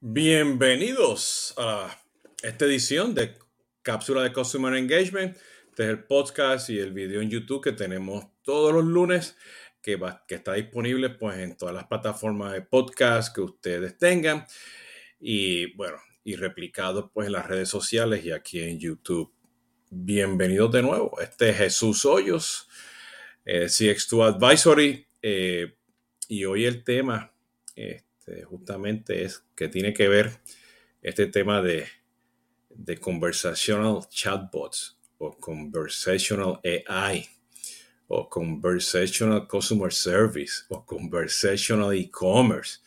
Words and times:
Bienvenidos 0.00 1.54
a 1.56 2.00
esta 2.44 2.66
edición 2.66 3.16
de 3.16 3.34
Cápsula 3.82 4.22
de 4.22 4.32
Customer 4.32 4.72
Engagement. 4.74 5.36
Este 5.70 5.82
es 5.82 5.88
el 5.88 6.04
podcast 6.04 6.70
y 6.70 6.78
el 6.78 6.92
video 6.92 7.20
en 7.20 7.28
YouTube 7.28 7.64
que 7.64 7.72
tenemos 7.72 8.24
todos 8.42 8.72
los 8.72 8.84
lunes, 8.84 9.36
que, 9.82 9.98
está 10.28 10.52
disponible 10.52 11.10
pues, 11.10 11.38
en 11.38 11.56
todas 11.56 11.74
las 11.74 11.88
plataformas 11.88 12.52
de 12.52 12.62
podcast 12.62 13.34
que 13.34 13.40
ustedes 13.40 13.98
tengan. 13.98 14.46
Y 15.18 15.74
bueno, 15.74 15.96
y 16.22 16.36
replicado 16.36 17.10
pues 17.10 17.26
en 17.26 17.32
las 17.32 17.48
redes 17.48 17.68
sociales 17.68 18.24
y 18.24 18.30
aquí 18.30 18.60
en 18.60 18.78
YouTube. 18.78 19.34
Bienvenidos 19.90 20.70
de 20.70 20.82
nuevo. 20.82 21.20
Este 21.20 21.50
es 21.50 21.56
Jesús 21.56 22.04
Hoyos, 22.04 22.68
eh, 23.44 23.64
CX2 23.64 24.36
Advisory. 24.36 25.08
Y 26.28 26.44
hoy 26.44 26.66
el 26.66 26.84
tema... 26.84 27.34
Eh, 27.74 28.02
este, 28.28 28.44
justamente 28.44 29.24
es 29.24 29.44
que 29.54 29.68
tiene 29.68 29.92
que 29.92 30.08
ver 30.08 30.30
este 31.02 31.26
tema 31.26 31.62
de, 31.62 31.86
de 32.70 32.98
conversational 32.98 34.00
chatbots 34.08 34.98
o 35.18 35.36
conversational 35.38 36.60
AI 36.64 37.26
o 38.08 38.28
conversational 38.28 39.46
customer 39.46 39.92
service 39.92 40.64
o 40.68 40.84
conversational 40.84 41.94
e-commerce 41.94 42.80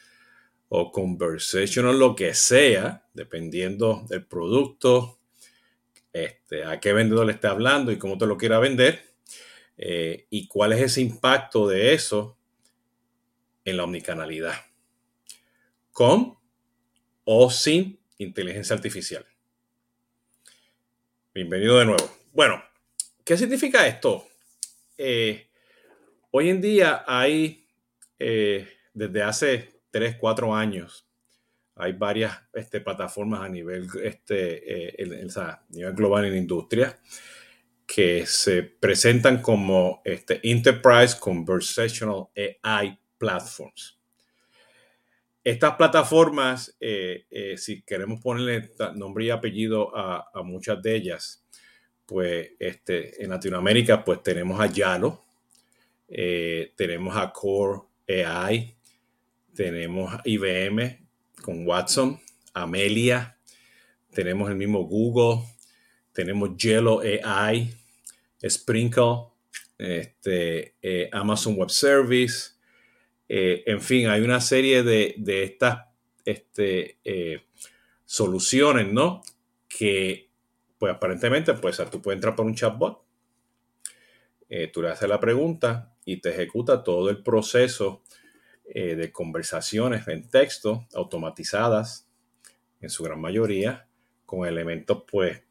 o 0.70 0.91
conversational 0.91 2.00
lo 2.00 2.16
que 2.16 2.34
sea, 2.34 3.05
dependiendo 3.14 4.05
del 4.08 4.26
producto, 4.26 5.20
este, 6.14 6.64
a 6.64 6.80
qué 6.80 6.94
vendedor 6.94 7.26
le 7.26 7.34
está 7.34 7.50
hablando 7.50 7.92
y 7.92 7.98
cómo 7.98 8.17
te 8.17 8.26
lo 8.26 8.38
quiera 8.38 8.58
vender, 8.59 9.03
eh, 9.78 10.28
y 10.30 10.48
cuál 10.48 10.72
es 10.72 10.81
ese 10.81 11.02
impacto 11.02 11.67
de 11.67 11.94
eso 11.94 12.38
en 13.66 13.78
la 13.78 13.84
omnicanalidad 13.84 14.70
con 15.91 16.38
o 17.26 17.50
sin 17.50 18.00
inteligencia 18.18 18.76
artificial. 18.76 19.26
Bienvenido 21.34 21.80
de 21.80 21.86
nuevo. 21.86 22.17
Bueno, 22.34 22.61
¿qué 23.23 23.38
significa 23.38 23.88
esto? 23.88 24.28
Eh, 24.97 25.47
hoy 26.31 26.50
en 26.50 26.62
día 26.62 27.03
hay, 27.08 27.66
eh, 28.19 28.67
desde 28.94 29.23
hace 29.23 29.81
3, 29.92 30.17
4 30.19 30.53
años, 30.53 31.08
hay 31.75 31.94
varias 31.94 32.38
este, 32.53 32.81
plataformas 32.81 33.42
a 33.42 33.50
nivel, 33.50 33.88
este, 34.03 35.02
eh, 35.02 35.28
nivel 35.69 35.94
global 35.94 36.25
en 36.25 36.36
industria 36.36 37.00
que 37.88 38.25
se 38.25 38.64
presentan 38.64 39.42
como 39.42 40.02
este, 40.06 40.39
Enterprise 40.50 41.17
Conversational 41.19 42.28
AI 42.36 43.00
Platforms. 43.17 44.00
Estas 45.44 45.75
plataformas, 45.75 46.75
eh, 46.80 47.25
eh, 47.31 47.58
si 47.58 47.81
queremos 47.81 48.22
ponerle 48.22 48.70
nombre 48.94 49.25
y 49.25 49.30
apellido 49.31 49.92
a, 49.95 50.30
muchas 50.44 50.80
de 50.84 50.95
ellas, 50.95 51.44
pues 52.06 52.52
este, 52.59 53.23
en 53.23 53.31
Latinoamérica 53.31 54.06
pues 54.06 54.22
tenemos 54.22 54.62
a 54.62 54.67
Yalo, 54.67 55.23
eh, 56.09 56.73
tenemos 56.75 57.17
a 57.17 57.31
Core 57.31 57.81
AI, 58.08 58.75
tenemos 59.56 60.14
a 60.14 60.22
IBM 60.25 61.08
con 61.42 61.66
Watson, 61.66 62.19
Amelia, 62.53 63.36
tenemos 64.14 64.47
el 64.47 64.58
mismo 64.58 64.86
Google, 64.86 65.44
tenemos 66.14 66.56
Yellow 66.56 67.02
AI, 67.23 67.73
Sprinkle, 68.47 69.31
este, 69.80 70.75
Amazon 71.12 71.56
Web 71.56 71.72
Service, 71.72 72.61
eh, 73.34 73.64
en 73.66 73.80
fin, 73.80 74.10
hay 74.10 74.20
una 74.24 74.42
serie 74.42 74.84
de, 74.84 75.16
estas 75.26 75.86
este, 76.26 76.98
eh, 77.06 77.46
soluciones, 78.04 78.92
¿no? 78.92 79.22
Que, 79.70 80.30
pues 80.78 80.94
aparentemente, 80.94 81.54
pues 81.54 81.82
tú 81.90 82.02
puedes 82.02 82.18
entrar 82.18 82.36
por 82.36 82.46
un 82.46 82.56
chatbot, 82.56 83.06
eh, 84.50 84.68
tú 84.68 84.81
le 84.81 84.90
haces 84.90 85.08
la 85.08 85.22
pregunta 85.22 85.96
y 86.03 86.18
te 86.18 86.31
ejecuta 86.31 86.84
todo 86.84 87.09
el 87.09 87.24
proceso 87.24 88.03
de 88.66 89.12
conversaciones 89.12 90.08
en 90.08 90.30
texto 90.30 90.88
automatizadas, 90.94 92.09
en 92.81 92.90
su 92.90 93.03
gran 93.03 93.20
mayoría, 93.20 93.88
con 94.25 94.46
elementos, 94.46 95.03
pues, 95.09 95.41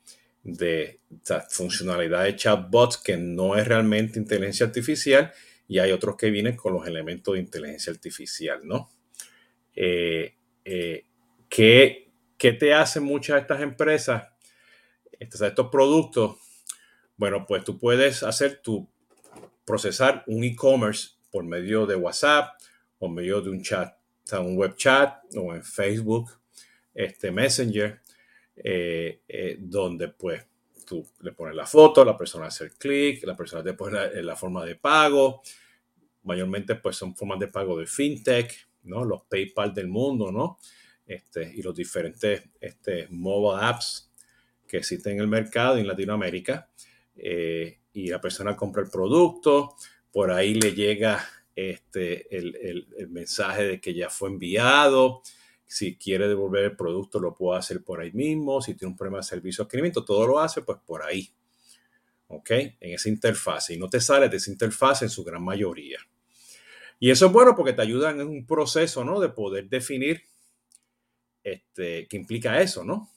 de 0.43 1.01
funcionalidad 1.49 2.25
de 2.25 2.37
chatbots 2.37 2.99
que 2.99 3.17
no 3.17 3.57
es 3.57 3.67
realmente 3.67 4.19
inteligencia 4.19 4.67
artificial 4.67 5.33
y 5.71 5.79
hay 5.79 5.93
otros 5.93 6.17
que 6.17 6.33
vienen 6.33 6.57
con 6.57 6.73
los 6.73 6.85
elementos 6.85 7.33
de 7.33 7.41
inteligencia 7.41 7.93
artificial, 7.93 8.61
¿no? 8.65 8.91
Eh, 9.77 10.35
eh, 10.65 11.07
¿qué, 11.49 12.11
te 12.37 12.75
hacen 12.75 13.05
muchas 13.05 13.37
de 13.37 13.43
estas 13.43 13.61
empresas, 13.61 14.25
estos, 15.13 15.41
estos 15.43 15.69
productos? 15.69 16.39
Bueno, 17.17 17.47
pues 17.47 17.63
tú 17.63 17.79
puedes 17.79 18.25
hacer 18.25 18.61
tu, 18.61 18.91
procesar 19.65 20.25
un 20.27 20.43
e-commerce 20.43 21.11
por 21.31 21.45
medio 21.45 21.87
de 21.87 21.95
WhatsApp 21.95 22.61
o 22.99 23.09
medio 23.09 23.41
de 23.41 23.51
un 23.51 23.63
chat, 23.63 23.95
o 23.95 24.27
sea, 24.27 24.41
un 24.41 24.57
web 24.57 24.75
chat 24.75 25.23
o 25.37 25.55
en 25.55 25.63
Facebook, 25.63 26.33
este 26.93 27.31
Messenger, 27.31 28.01
eh, 28.57 29.57
donde 29.61 30.09
pues 30.09 30.45
tú 30.85 31.07
le 31.21 31.31
pones 31.31 31.55
la 31.55 31.65
foto, 31.65 32.05
la 32.05 32.17
persona 32.17 32.47
hace 32.47 32.65
el 32.65 32.73
clic, 32.73 33.23
la 33.23 33.37
persona 33.37 33.63
te 33.63 33.75
pone 33.75 34.21
la, 34.21 34.35
forma 34.35 34.65
de 34.65 34.75
pago. 34.75 35.41
Mayormente 36.23 36.75
pues 36.77 36.97
son 36.97 37.15
formas 37.15 37.39
de 37.39 37.49
pago 37.49 37.79
de 37.79 37.87
fintech, 37.87 38.69
¿no? 38.85 39.05
Los 39.05 39.23
PayPal 39.23 39.75
del 39.75 39.89
mundo, 39.89 40.31
¿no? 40.31 40.59
Este, 41.07 41.53
y 41.55 41.63
los 41.63 41.75
diferentes 41.75 42.43
este, 42.61 43.09
mobile 43.11 43.65
apps 43.65 44.13
que 44.67 44.79
existen 44.79 45.15
en 45.15 45.21
el 45.21 45.29
mercado 45.29 45.77
en 45.77 45.87
Latinoamérica. 45.87 46.71
Eh, 47.17 47.79
y 47.93 48.09
la 48.09 48.21
persona 48.21 48.57
compra 48.57 48.83
el 48.83 48.91
producto, 48.91 49.75
por 50.13 50.31
ahí 50.31 50.55
le 50.55 50.73
llega 50.73 51.25
este, 51.57 52.35
el, 52.37 52.87
el 52.97 53.09
mensaje 53.09 53.65
de 53.65 53.81
que 53.81 53.93
ya 53.93 54.09
fue 54.09 54.29
enviado, 54.29 55.23
si 55.71 55.97
quiere 55.97 56.27
devolver 56.27 56.65
el 56.65 56.77
producto, 56.77 57.21
lo 57.21 57.33
puede 57.33 57.61
hacer 57.61 57.85
por 57.85 58.01
ahí 58.01 58.11
mismo. 58.11 58.61
Si 58.61 58.75
tiene 58.75 58.91
un 58.91 58.97
problema 58.97 59.19
de 59.19 59.23
servicio 59.23 59.63
de 59.63 59.67
adquirimiento, 59.67 60.05
todo 60.05 60.27
lo 60.27 60.41
hace 60.41 60.63
pues 60.63 60.79
por 60.85 61.01
ahí. 61.01 61.33
¿Ok? 62.27 62.51
En 62.51 62.95
esa 62.95 63.09
interfase. 63.09 63.75
Y 63.75 63.79
no 63.79 63.89
te 63.89 64.01
sale 64.01 64.29
de 64.29 64.39
esa 64.39 64.51
interfase 64.51 65.05
en 65.05 65.11
su 65.11 65.23
gran 65.23 65.45
mayoría. 65.45 66.01
Y 67.01 67.11
eso 67.11 67.27
es 67.27 67.33
bueno 67.33 67.57
porque 67.57 67.73
te 67.73 67.83
ayuda 67.83 68.11
en 68.11 68.21
un 68.21 68.47
proceso, 68.47 69.05
¿no? 69.05 69.19
De 69.19 69.31
poder 69.31 69.69
definir 69.69 70.23
este, 71.43 72.07
qué 72.07 72.17
implica 72.17 72.61
eso, 72.61 72.85
¿no? 72.85 73.11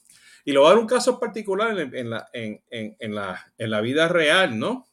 Y 0.44 0.52
lo 0.52 0.60
voy 0.60 0.68
a 0.68 0.70
dar 0.70 0.78
un 0.78 0.88
caso 0.88 1.20
particular 1.20 1.78
en, 1.78 2.10
la, 2.10 2.28
en, 2.32 3.14
la, 3.14 3.80
vida 3.80 4.08
real, 4.08 4.58
¿no? 4.58 4.88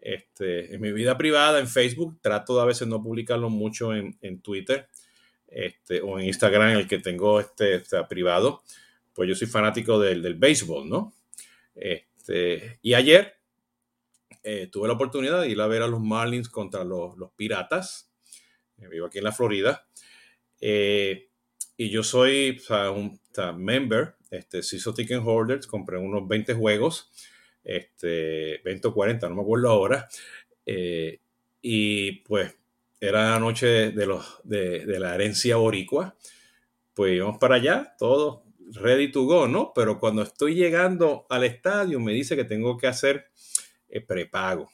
Este, 0.00 0.74
en 0.74 0.80
mi 0.80 0.92
vida 0.92 1.18
privada, 1.18 1.60
en 1.60 1.68
Facebook, 1.68 2.18
trato 2.20 2.56
de 2.56 2.62
a 2.62 2.66
veces 2.66 2.88
no 2.88 3.02
publicarlo 3.02 3.50
mucho 3.50 3.94
en, 3.94 4.40
Twitter 4.40 4.88
este, 5.48 6.00
o 6.00 6.18
en 6.18 6.26
Instagram, 6.26 6.70
el 6.70 6.88
que 6.88 6.98
tengo 6.98 7.38
este, 7.40 7.76
este, 7.76 8.02
privado, 8.04 8.62
pues 9.12 9.28
yo 9.28 9.34
soy 9.34 9.46
fanático 9.46 10.00
del, 10.00 10.22
del 10.22 10.34
béisbol, 10.34 10.88
¿no? 10.88 11.14
Este, 11.74 12.78
y 12.82 12.94
ayer 12.94 13.42
eh, 14.42 14.68
tuve 14.70 14.88
la 14.88 14.94
oportunidad 14.94 15.40
de 15.40 15.48
ir 15.48 15.60
a 15.60 15.66
ver 15.66 15.82
a 15.82 15.86
los 15.86 16.00
Marlins 16.00 16.48
contra 16.48 16.84
los, 16.84 17.14
Piratas. 17.36 18.11
Vivo 18.88 19.06
aquí 19.06 19.18
en 19.18 19.24
la 19.24 19.32
Florida. 19.32 19.86
Eh, 20.60 21.28
y 21.76 21.90
yo 21.90 22.02
soy 22.02 22.60
un 22.94 23.20
member, 23.56 24.14
este, 24.30 24.62
CISO 24.62 24.94
Ticket 24.94 25.20
Holders, 25.24 25.66
compré 25.66 25.98
unos 25.98 26.28
20 26.28 26.54
juegos, 26.54 27.10
este, 27.64 28.60
20 28.64 28.88
o 28.88 28.94
40, 28.94 29.28
no 29.28 29.36
me 29.36 29.42
acuerdo 29.42 29.68
ahora. 29.68 30.08
Eh, 30.64 31.20
y 31.60 32.12
pues 32.20 32.54
era 33.00 33.30
la 33.30 33.38
noche 33.40 33.90
de, 33.90 34.06
los, 34.06 34.40
de, 34.44 34.84
la 34.98 35.14
herencia 35.14 35.56
boricua, 35.56 36.16
pues 36.94 37.14
íbamos 37.14 37.38
para 37.38 37.56
allá, 37.56 37.94
todos 37.98 38.42
ready 38.74 39.10
to 39.10 39.24
go, 39.24 39.48
¿no? 39.48 39.72
Pero 39.74 39.98
cuando 39.98 40.22
estoy 40.22 40.54
llegando 40.54 41.26
al 41.28 41.44
estadio 41.44 42.00
me 42.00 42.12
dice 42.12 42.36
que 42.36 42.44
tengo 42.44 42.76
que 42.76 42.86
hacer 42.86 43.26
el 43.88 44.04
prepago. 44.04 44.70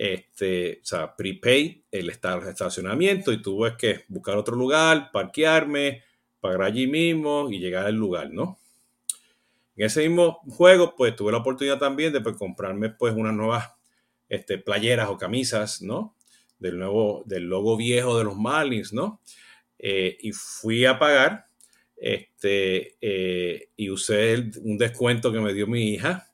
Este, 0.00 0.78
o 0.80 0.86
sea, 0.86 1.16
prepay 1.16 1.84
el 1.90 2.08
estacionamiento 2.10 3.32
y 3.32 3.42
tuve 3.42 3.76
que 3.76 4.04
buscar 4.06 4.36
otro 4.36 4.54
lugar, 4.54 5.10
parquearme, 5.12 6.04
pagar 6.40 6.62
allí 6.62 6.86
mismo 6.86 7.48
y 7.50 7.58
llegar 7.58 7.86
al 7.86 7.96
lugar, 7.96 8.30
¿no? 8.30 8.60
En 9.74 9.86
ese 9.86 10.08
mismo 10.08 10.40
juego, 10.48 10.94
pues 10.96 11.16
tuve 11.16 11.32
la 11.32 11.38
oportunidad 11.38 11.78
también 11.78 12.12
de 12.12 12.20
pues, 12.20 12.36
comprarme 12.36 12.90
pues 12.90 13.14
unas 13.14 13.34
nuevas 13.34 13.70
este, 14.28 14.58
playeras 14.58 15.08
o 15.08 15.16
camisas, 15.16 15.82
¿no? 15.82 16.14
del 16.58 16.78
nuevo, 16.78 17.22
del 17.26 17.44
logo 17.44 17.76
viejo 17.76 18.18
de 18.18 18.24
los 18.24 18.36
Marlins, 18.36 18.92
¿no? 18.92 19.20
Eh, 19.78 20.16
y 20.20 20.32
fui 20.32 20.84
a 20.84 20.98
pagar 20.98 21.46
este, 21.96 22.96
eh, 23.00 23.70
y 23.76 23.90
usé 23.90 24.50
un 24.62 24.76
descuento 24.78 25.32
que 25.32 25.40
me 25.40 25.54
dio 25.54 25.66
mi 25.66 25.90
hija 25.90 26.27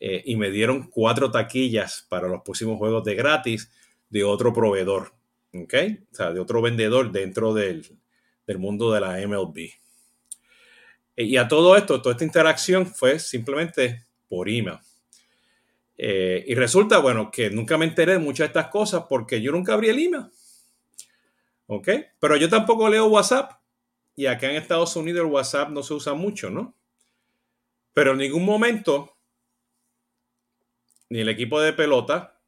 eh, 0.00 0.22
y 0.24 0.36
me 0.36 0.50
dieron 0.50 0.88
cuatro 0.90 1.30
taquillas 1.30 2.06
para 2.08 2.28
los 2.28 2.42
próximos 2.42 2.78
juegos 2.78 3.04
de 3.04 3.14
gratis 3.14 3.70
de 4.10 4.24
otro 4.24 4.52
proveedor, 4.52 5.14
¿ok? 5.52 5.74
O 6.12 6.14
sea, 6.14 6.32
de 6.32 6.40
otro 6.40 6.62
vendedor 6.62 7.10
dentro 7.12 7.54
del, 7.54 7.86
del 8.46 8.58
mundo 8.58 8.92
de 8.92 9.00
la 9.00 9.26
MLB. 9.26 9.70
Y 11.16 11.36
a 11.36 11.46
todo 11.46 11.76
esto, 11.76 12.02
toda 12.02 12.14
esta 12.14 12.24
interacción 12.24 12.86
fue 12.86 13.18
simplemente 13.18 14.04
por 14.28 14.48
email. 14.48 14.78
Eh, 15.96 16.44
y 16.46 16.54
resulta, 16.54 16.98
bueno, 16.98 17.30
que 17.30 17.50
nunca 17.50 17.78
me 17.78 17.84
enteré 17.84 18.14
de 18.14 18.18
muchas 18.18 18.46
de 18.46 18.58
estas 18.58 18.68
cosas 18.68 19.04
porque 19.08 19.40
yo 19.40 19.52
nunca 19.52 19.74
abrí 19.74 19.88
el 19.90 19.98
email. 19.98 20.26
¿Ok? 21.66 21.88
Pero 22.18 22.36
yo 22.36 22.48
tampoco 22.48 22.88
leo 22.88 23.06
WhatsApp. 23.06 23.52
Y 24.16 24.26
acá 24.26 24.50
en 24.50 24.56
Estados 24.56 24.94
Unidos 24.96 25.24
el 25.24 25.32
WhatsApp 25.32 25.70
no 25.70 25.82
se 25.82 25.94
usa 25.94 26.14
mucho, 26.14 26.50
¿no? 26.50 26.76
Pero 27.92 28.12
en 28.12 28.18
ningún 28.18 28.44
momento, 28.44 29.13
ni 31.08 31.20
el 31.20 31.28
equipo 31.28 31.60
de 31.60 31.72
pelota, 31.72 32.40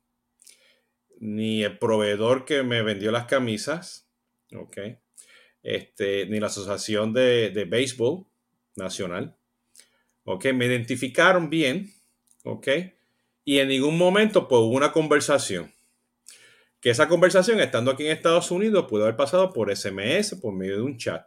ni 1.18 1.62
el 1.62 1.78
proveedor 1.78 2.44
que 2.44 2.62
me 2.62 2.82
vendió 2.82 3.10
las 3.10 3.26
camisas, 3.26 4.08
¿ok? 4.54 4.78
Este, 5.62 6.26
ni 6.26 6.40
la 6.40 6.46
Asociación 6.46 7.12
de, 7.12 7.50
de 7.50 7.64
Béisbol 7.64 8.26
Nacional, 8.76 9.36
¿ok? 10.24 10.46
Me 10.52 10.66
identificaron 10.66 11.50
bien, 11.50 11.92
¿ok? 12.44 12.68
Y 13.44 13.60
en 13.60 13.68
ningún 13.68 13.96
momento 13.96 14.48
pues, 14.48 14.60
hubo 14.60 14.74
una 14.74 14.92
conversación. 14.92 15.72
Que 16.80 16.90
esa 16.90 17.08
conversación, 17.08 17.60
estando 17.60 17.90
aquí 17.90 18.04
en 18.04 18.12
Estados 18.12 18.50
Unidos, 18.50 18.86
pudo 18.88 19.04
haber 19.04 19.16
pasado 19.16 19.52
por 19.52 19.74
SMS, 19.74 20.34
por 20.40 20.52
medio 20.52 20.76
de 20.76 20.82
un 20.82 20.98
chat. 20.98 21.26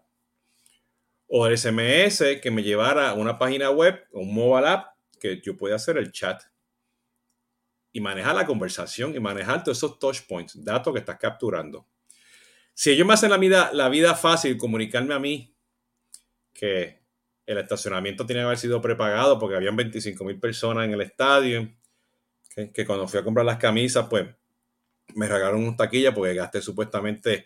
O 1.27 1.47
el 1.47 1.57
SMS 1.57 2.39
que 2.41 2.51
me 2.51 2.61
llevara 2.61 3.09
a 3.09 3.13
una 3.13 3.37
página 3.39 3.71
web, 3.71 4.05
un 4.11 4.33
mobile 4.33 4.67
app, 4.67 4.95
que 5.19 5.41
yo 5.41 5.55
pueda 5.57 5.75
hacer 5.75 5.97
el 5.97 6.11
chat. 6.11 6.41
Y 7.91 8.01
manejar 8.01 8.36
la 8.36 8.45
conversación 8.45 9.15
y 9.15 9.19
manejar 9.19 9.63
todos 9.63 9.77
esos 9.77 9.97
touch 10.00 10.21
points, 10.27 10.63
datos 10.63 10.94
que 10.94 11.00
estás 11.00 11.18
capturando. 11.18 11.88
Si 12.74 12.91
ellos 12.91 13.07
me 13.07 13.13
hacen 13.13 13.31
la 13.31 13.38
vida, 13.38 13.71
la 13.74 13.89
vida 13.89 14.15
fácil, 14.15 14.57
comunicarme 14.57 15.13
a 15.13 15.19
mí 15.19 15.53
que 16.53 17.00
el 17.45 17.57
estacionamiento 17.57 18.25
tiene 18.25 18.41
que 18.41 18.45
haber 18.45 18.57
sido 18.57 18.80
prepagado 18.80 19.39
porque 19.39 19.56
habían 19.56 19.75
25 19.75 20.24
mil 20.24 20.39
personas 20.39 20.86
en 20.86 20.94
el 20.94 21.01
estadio, 21.01 21.74
que 22.74 22.86
cuando 22.86 23.07
fui 23.07 23.19
a 23.19 23.24
comprar 23.24 23.45
las 23.45 23.57
camisas, 23.57 24.07
pues 24.09 24.27
me 25.15 25.27
regalaron 25.27 25.63
un 25.63 25.75
taquilla 25.75 26.13
porque 26.13 26.33
gasté 26.33 26.62
supuestamente 26.62 27.45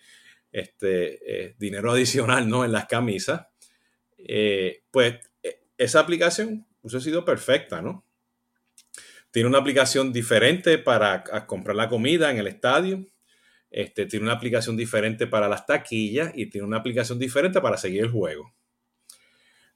este, 0.52 1.46
eh, 1.46 1.56
dinero 1.58 1.92
adicional 1.94 2.48
¿no? 2.48 2.66
en 2.66 2.72
las 2.72 2.86
camisas. 2.86 3.48
Eh, 4.18 4.84
pues 4.92 5.16
e, 5.42 5.64
esa 5.78 6.00
aplicación 6.00 6.66
ha 6.84 7.00
sido 7.00 7.24
perfecta, 7.26 7.82
¿no? 7.82 8.06
Tiene 9.34 9.50
una 9.50 9.58
aplicación 9.58 10.14
diferente 10.14 10.78
para 10.78 11.24
comprar 11.48 11.76
la 11.76 11.90
comida 11.90 12.30
en 12.30 12.38
el 12.38 12.46
estadio. 12.46 13.04
Este, 13.72 14.06
tiene 14.06 14.26
una 14.26 14.36
aplicación 14.36 14.78
diferente 14.78 15.26
para 15.26 15.50
las 15.50 15.66
taquillas 15.66 16.32
y 16.36 16.52
tiene 16.52 16.68
una 16.68 16.78
aplicación 16.78 17.18
diferente 17.18 17.60
para 17.60 17.76
seguir 17.76 18.04
el 18.04 18.12
juego. 18.12 18.54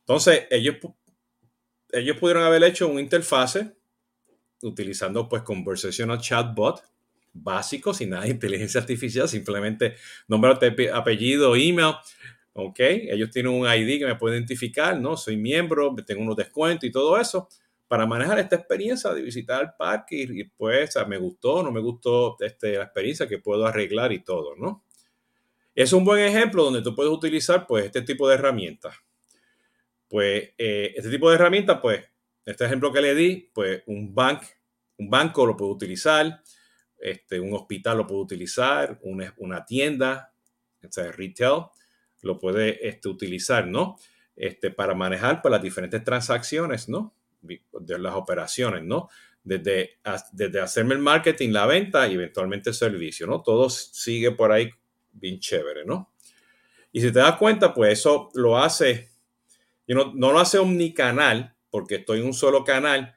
Entonces, 0.02 0.46
ellos, 0.52 0.76
ellos 1.92 2.18
pudieron 2.18 2.44
haber 2.44 2.64
hecho 2.66 2.88
un 2.88 3.00
interfase 3.00 3.76
utilizando 4.62 5.28
pues 5.28 5.42
conversational 5.42 6.20
chatbot 6.20 6.84
básico, 7.34 7.96
sin 7.96 8.12
nada 8.12 8.26
de 8.26 8.30
inteligencia 8.30 8.80
artificial, 8.80 9.28
simplemente 9.28 9.96
nombre, 10.28 10.52
apellido, 10.94 11.56
email. 11.56 11.96
Ok, 12.54 12.80
ellos 12.80 13.32
tienen 13.32 13.54
un 13.54 13.66
ID 13.66 13.98
que 13.98 14.06
me 14.06 14.16
puede 14.18 14.38
identificar, 14.38 15.02
¿no? 15.02 15.18
Soy 15.18 15.36
miembro, 15.36 15.96
tengo 16.06 16.22
unos 16.22 16.36
descuentos 16.36 16.88
y 16.88 16.92
todo 16.92 17.20
eso 17.20 17.50
para 17.88 18.06
manejar 18.06 18.40
esta 18.40 18.58
experiencia 18.58 19.14
de 19.14 19.22
visitar 19.22 19.62
el 19.62 19.70
parque 19.78 20.28
y, 20.30 20.44
pues 20.44 20.96
me 21.08 21.18
gustó, 21.18 21.64
no 21.64 21.72
me 21.72 21.80
gustó 21.80 22.36
este, 22.40 22.78
la 22.78 22.84
experiencia 22.84 23.28
que 23.28 23.40
puedo 23.40 23.66
arreglar 23.66 24.12
y 24.12 24.24
todo, 24.24 24.56
¿no? 24.56 24.84
Es 25.74 25.94
un 25.94 26.04
buen 26.04 26.24
ejemplo 26.26 26.64
donde 26.64 26.82
tú 26.82 26.96
puedes 26.96 27.12
utilizar 27.12 27.68
pues 27.68 27.86
este 27.86 28.02
tipo 28.02 28.28
de 28.28 28.36
herramientas. 28.36 28.96
Pues 30.08 30.52
eh, 30.58 30.94
este 30.96 31.10
tipo 31.10 31.30
de 31.30 31.36
herramientas 31.36 31.80
pues 31.82 32.04
este 32.46 32.66
ejemplo 32.66 32.92
que 32.92 33.02
le 33.02 33.14
di, 33.14 33.52
pues 33.54 33.84
un, 33.88 34.16
bank, 34.16 34.42
un 34.98 35.10
banco 35.10 35.46
lo 35.46 35.56
puede 35.56 35.72
utilizar, 35.72 36.42
este, 36.98 37.40
un 37.40 37.54
hospital 37.54 37.98
lo 37.98 38.08
puede 38.08 38.22
utilizar, 38.22 39.00
una, 39.04 39.34
una 39.38 39.66
tienda, 39.66 40.34
este, 40.82 41.12
retail, 41.12 41.66
lo 42.22 42.40
puede 42.40 42.88
este, 42.88 43.10
utilizar, 43.10 43.68
¿no? 43.68 43.98
Este, 44.36 44.72
para 44.72 44.94
manejar 44.94 45.42
pues, 45.42 45.52
las 45.52 45.62
diferentes 45.62 46.04
transacciones, 46.04 46.88
¿no? 46.88 47.17
De 47.48 48.00
las 48.00 48.16
operaciones, 48.16 48.84
¿no? 48.84 49.10
Desde, 49.44 50.00
desde 50.34 50.60
hacerme 50.60 50.96
el 50.96 51.02
marketing, 51.02 51.52
la 51.52 51.66
venta 51.66 52.08
y 52.08 52.16
eventualmente 52.16 52.70
el 52.70 52.76
servicio, 52.76 53.28
¿no? 53.28 53.42
Todo 53.42 53.70
sigue 53.70 54.32
por 54.32 54.52
ahí 54.52 54.70
bien 55.12 55.40
chévere, 55.40 55.86
¿no? 55.86 56.14
Y 56.92 57.02
si 57.02 57.12
te 57.12 57.20
das 57.20 57.38
cuenta, 57.38 57.74
pues 57.74 58.00
eso 58.00 58.30
lo 58.34 58.58
hace, 58.58 59.10
no, 59.88 60.14
no 60.14 60.32
lo 60.32 60.40
hace 60.40 60.58
omnicanal, 60.58 61.56
porque 61.70 61.96
estoy 61.96 62.20
en 62.20 62.26
un 62.26 62.34
solo 62.34 62.64
canal, 62.64 63.16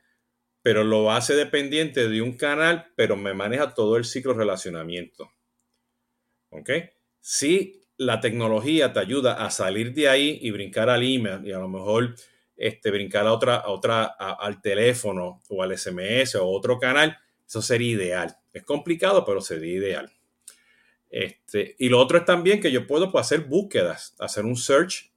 pero 0.62 0.84
lo 0.84 1.10
hace 1.10 1.34
dependiente 1.34 2.08
de 2.08 2.22
un 2.22 2.36
canal, 2.36 2.92
pero 2.96 3.16
me 3.16 3.34
maneja 3.34 3.74
todo 3.74 3.96
el 3.96 4.04
ciclo 4.04 4.32
de 4.32 4.40
relacionamiento. 4.40 5.32
¿Ok? 6.50 6.70
Si 7.20 7.80
la 7.96 8.20
tecnología 8.20 8.92
te 8.92 9.00
ayuda 9.00 9.44
a 9.44 9.50
salir 9.50 9.92
de 9.94 10.08
ahí 10.08 10.38
y 10.42 10.50
brincar 10.50 10.88
al 10.88 11.02
email 11.02 11.46
y 11.46 11.52
a 11.52 11.58
lo 11.58 11.68
mejor 11.68 12.14
este, 12.60 12.90
brincar 12.90 13.26
a 13.26 13.32
otra, 13.32 13.56
a 13.56 13.70
otra 13.70 14.04
al 14.04 14.60
teléfono 14.60 15.40
o 15.48 15.62
al 15.62 15.76
SMS 15.76 16.34
o 16.34 16.46
otro 16.46 16.78
canal, 16.78 17.16
eso 17.46 17.62
sería 17.62 17.92
ideal. 17.92 18.36
Es 18.52 18.64
complicado, 18.64 19.24
pero 19.24 19.40
sería 19.40 19.72
ideal. 19.72 20.12
Este, 21.08 21.74
y 21.78 21.88
lo 21.88 21.98
otro 21.98 22.18
es 22.18 22.26
también 22.26 22.60
que 22.60 22.70
yo 22.70 22.86
puedo 22.86 23.10
pues, 23.10 23.24
hacer 23.24 23.40
búsquedas, 23.46 24.14
hacer 24.18 24.44
un 24.44 24.56
search, 24.56 25.10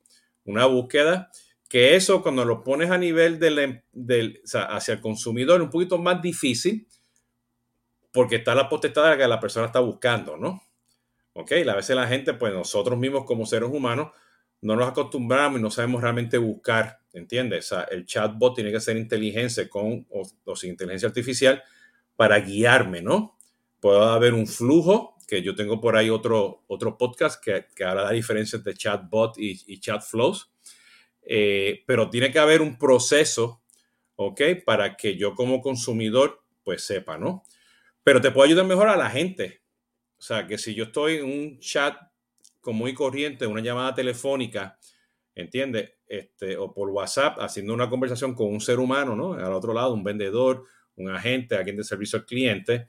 una 0.46 0.66
búsqueda 0.66 1.32
que 1.68 1.96
eso 1.96 2.22
cuando 2.22 2.46
lo 2.46 2.64
pones 2.64 2.92
a 2.92 2.98
nivel 2.98 3.40
del, 3.40 3.60
em, 3.60 3.82
hacia 4.54 4.94
el 4.94 5.02
consumidor 5.02 5.60
es 5.60 5.66
un 5.66 5.70
poquito 5.70 5.98
más 5.98 6.22
difícil 6.22 6.88
porque 8.14 8.38
está 8.38 8.56
la 8.56 8.70
potestad 8.70 9.18
que 9.18 9.28
la 9.28 9.40
persona 9.40 9.66
está 9.66 9.82
buscando, 9.82 10.38
¿no? 10.38 10.64
Ok, 11.34 11.52
a 11.52 11.76
veces 11.76 11.96
la 11.96 12.08
gente, 12.08 12.34
pues 12.36 12.54
nosotros 12.54 12.98
mismos 12.98 13.26
como 13.26 13.46
seres 13.46 13.70
humanos, 13.70 14.12
no 14.64 14.76
nos 14.76 14.90
acostumbramos 14.90 15.60
y 15.60 15.64
no 15.64 15.70
sabemos 15.70 16.02
realmente 16.02 16.38
buscar, 16.38 17.00
¿entiendes? 17.14 17.72
O 17.72 17.76
sea, 17.76 17.84
el 17.84 18.06
chatbot 18.06 18.56
tiene 18.56 18.72
que 18.72 18.80
ser 18.80 18.98
inteligencia 18.98 19.70
con 19.70 20.06
o, 20.10 20.56
sin 20.56 20.72
inteligencia 20.72 21.08
artificial 21.08 21.64
para 22.16 22.40
guiarme, 22.40 23.02
¿no? 23.02 23.38
Puede 23.80 24.04
haber 24.04 24.34
un 24.34 24.48
flujo, 24.48 25.18
que 25.28 25.42
yo 25.42 25.56
tengo 25.56 25.80
por 25.80 25.96
ahí 25.96 26.10
otro, 26.10 26.64
otro 26.68 26.98
podcast 26.98 27.44
que, 27.44 27.66
que 27.76 27.84
habla 27.84 28.10
de 28.10 28.22
la 28.22 28.40
entre 28.40 28.74
chatbot 28.74 29.38
y, 29.38 29.62
y 29.68 29.80
chat 29.80 30.02
flows 30.02 30.54
eh, 31.26 31.84
pero 31.86 32.10
tiene 32.10 32.32
que 32.32 32.40
haber 32.40 32.62
un 32.62 32.78
proceso, 32.78 33.62
¿ok? 34.16 34.42
Para 34.66 34.96
que 34.98 35.18
yo 35.18 35.36
como 35.36 35.62
consumidor, 35.62 36.44
pues 36.64 36.84
sepa, 36.84 37.18
¿no? 37.18 37.44
Pero 38.04 38.22
te 38.22 38.32
puede 38.32 38.50
ayudar 38.50 38.66
mejor 38.66 38.90
a 38.90 38.98
la 38.98 39.10
gente. 39.10 39.62
O 40.18 40.22
sea, 40.22 40.48
que 40.48 40.58
si 40.58 40.74
yo 40.74 40.86
estoy 40.86 41.18
en 41.18 41.26
un 41.26 41.60
chat 41.60 41.96
común 42.64 42.90
y 42.90 42.94
corriente, 42.96 43.46
una 43.46 43.62
llamada 43.62 43.94
telefónica, 43.94 44.80
¿entiendes? 45.36 45.92
Este, 46.08 46.58
o 46.58 46.74
por 46.74 46.90
WhatsApp, 46.90 47.38
haciendo 47.40 47.74
una 47.76 47.90
conversación 47.90 48.34
con 48.34 48.48
un 48.48 48.62
ser 48.62 48.80
humano, 48.80 49.16
¿no? 49.16 49.34
Al 49.34 49.54
otro 49.54 49.74
lado, 49.74 49.94
un 49.94 50.04
vendedor, 50.04 50.64
un 50.96 51.12
agente, 51.12 51.56
alguien 51.56 51.78
de 51.78 51.84
servicio 51.84 52.20
al 52.20 52.26
cliente, 52.26 52.88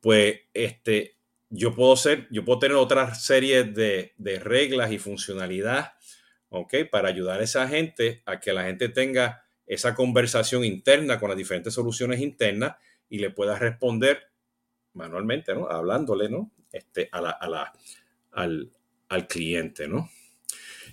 pues 0.00 0.40
este, 0.54 1.16
yo 1.50 1.74
puedo 1.74 1.94
ser, 1.94 2.26
yo 2.30 2.44
puedo 2.44 2.58
tener 2.58 2.76
otra 2.76 3.14
serie 3.14 3.62
de, 3.62 4.14
de 4.16 4.40
reglas 4.40 4.90
y 4.90 4.98
funcionalidad 4.98 5.92
¿ok? 6.52 6.74
Para 6.90 7.08
ayudar 7.08 7.40
a 7.40 7.44
esa 7.44 7.66
gente 7.66 8.22
a 8.26 8.38
que 8.38 8.52
la 8.52 8.64
gente 8.64 8.88
tenga 8.90 9.44
esa 9.66 9.94
conversación 9.94 10.64
interna 10.64 11.18
con 11.18 11.30
las 11.30 11.38
diferentes 11.38 11.72
soluciones 11.72 12.20
internas 12.20 12.76
y 13.08 13.18
le 13.18 13.30
pueda 13.30 13.58
responder 13.58 14.30
manualmente, 14.92 15.54
¿no? 15.54 15.66
Hablándole, 15.68 16.28
¿no? 16.28 16.50
Este, 16.70 17.08
a 17.10 17.20
la, 17.20 17.72
al, 18.32 18.70
cliente, 19.26 19.88
¿no? 19.88 20.10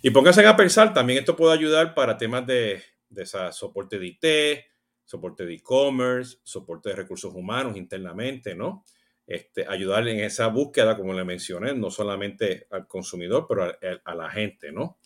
Y 0.01 0.11
pónganse 0.11 0.45
a 0.45 0.55
pensar, 0.55 0.93
también 0.93 1.19
esto 1.19 1.35
puede 1.35 1.53
ayudar 1.53 1.93
para 1.93 2.17
temas 2.17 2.45
de, 2.47 2.81
de 3.09 3.25
soporte 3.25 3.99
de 3.99 4.07
IT, 4.07 4.65
soporte 5.03 5.45
de 5.45 5.55
e-commerce, 5.55 6.37
soporte 6.43 6.89
de 6.89 6.95
recursos 6.95 7.33
humanos 7.33 7.75
internamente, 7.75 8.55
¿no? 8.55 8.85
Este, 9.25 9.65
ayudar 9.67 10.07
en 10.07 10.19
esa 10.21 10.47
búsqueda, 10.47 10.95
como 10.95 11.13
le 11.13 11.23
mencioné, 11.23 11.73
no 11.73 11.91
solamente 11.91 12.67
al 12.71 12.87
consumidor, 12.87 13.45
pero 13.47 13.63
a, 13.65 13.77
a 14.03 14.15
la 14.15 14.29
gente, 14.29 14.71
¿no? 14.71 14.99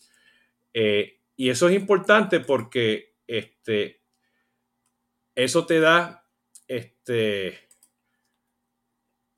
Eh, 0.73 1.19
y 1.35 1.49
eso 1.49 1.69
es 1.69 1.75
importante 1.75 2.39
porque 2.39 3.15
este, 3.27 4.01
eso 5.35 5.65
te 5.65 5.79
da 5.79 6.27
este, 6.67 7.59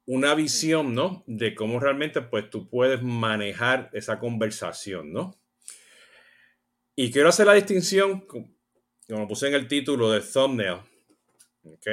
una 0.05 0.35
visión, 0.35 0.93
¿no? 0.93 1.23
De 1.27 1.55
cómo 1.55 1.79
realmente 1.79 2.21
pues 2.21 2.49
tú 2.49 2.69
puedes 2.69 3.01
manejar 3.01 3.89
esa 3.93 4.19
conversación, 4.19 5.11
¿no? 5.11 5.39
Y 6.95 7.11
quiero 7.11 7.29
hacer 7.29 7.47
la 7.47 7.53
distinción, 7.53 8.25
como 9.07 9.27
puse 9.27 9.47
en 9.47 9.55
el 9.55 9.67
título 9.67 10.11
del 10.11 10.23
thumbnail, 10.23 10.79
¿ok? 11.63 11.87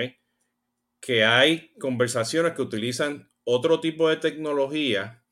Que 1.01 1.25
hay 1.25 1.73
conversaciones 1.79 2.53
que 2.53 2.63
utilizan 2.63 3.31
otro 3.45 3.81
tipo 3.81 4.09
de 4.09 4.17
tecnología 4.17 5.25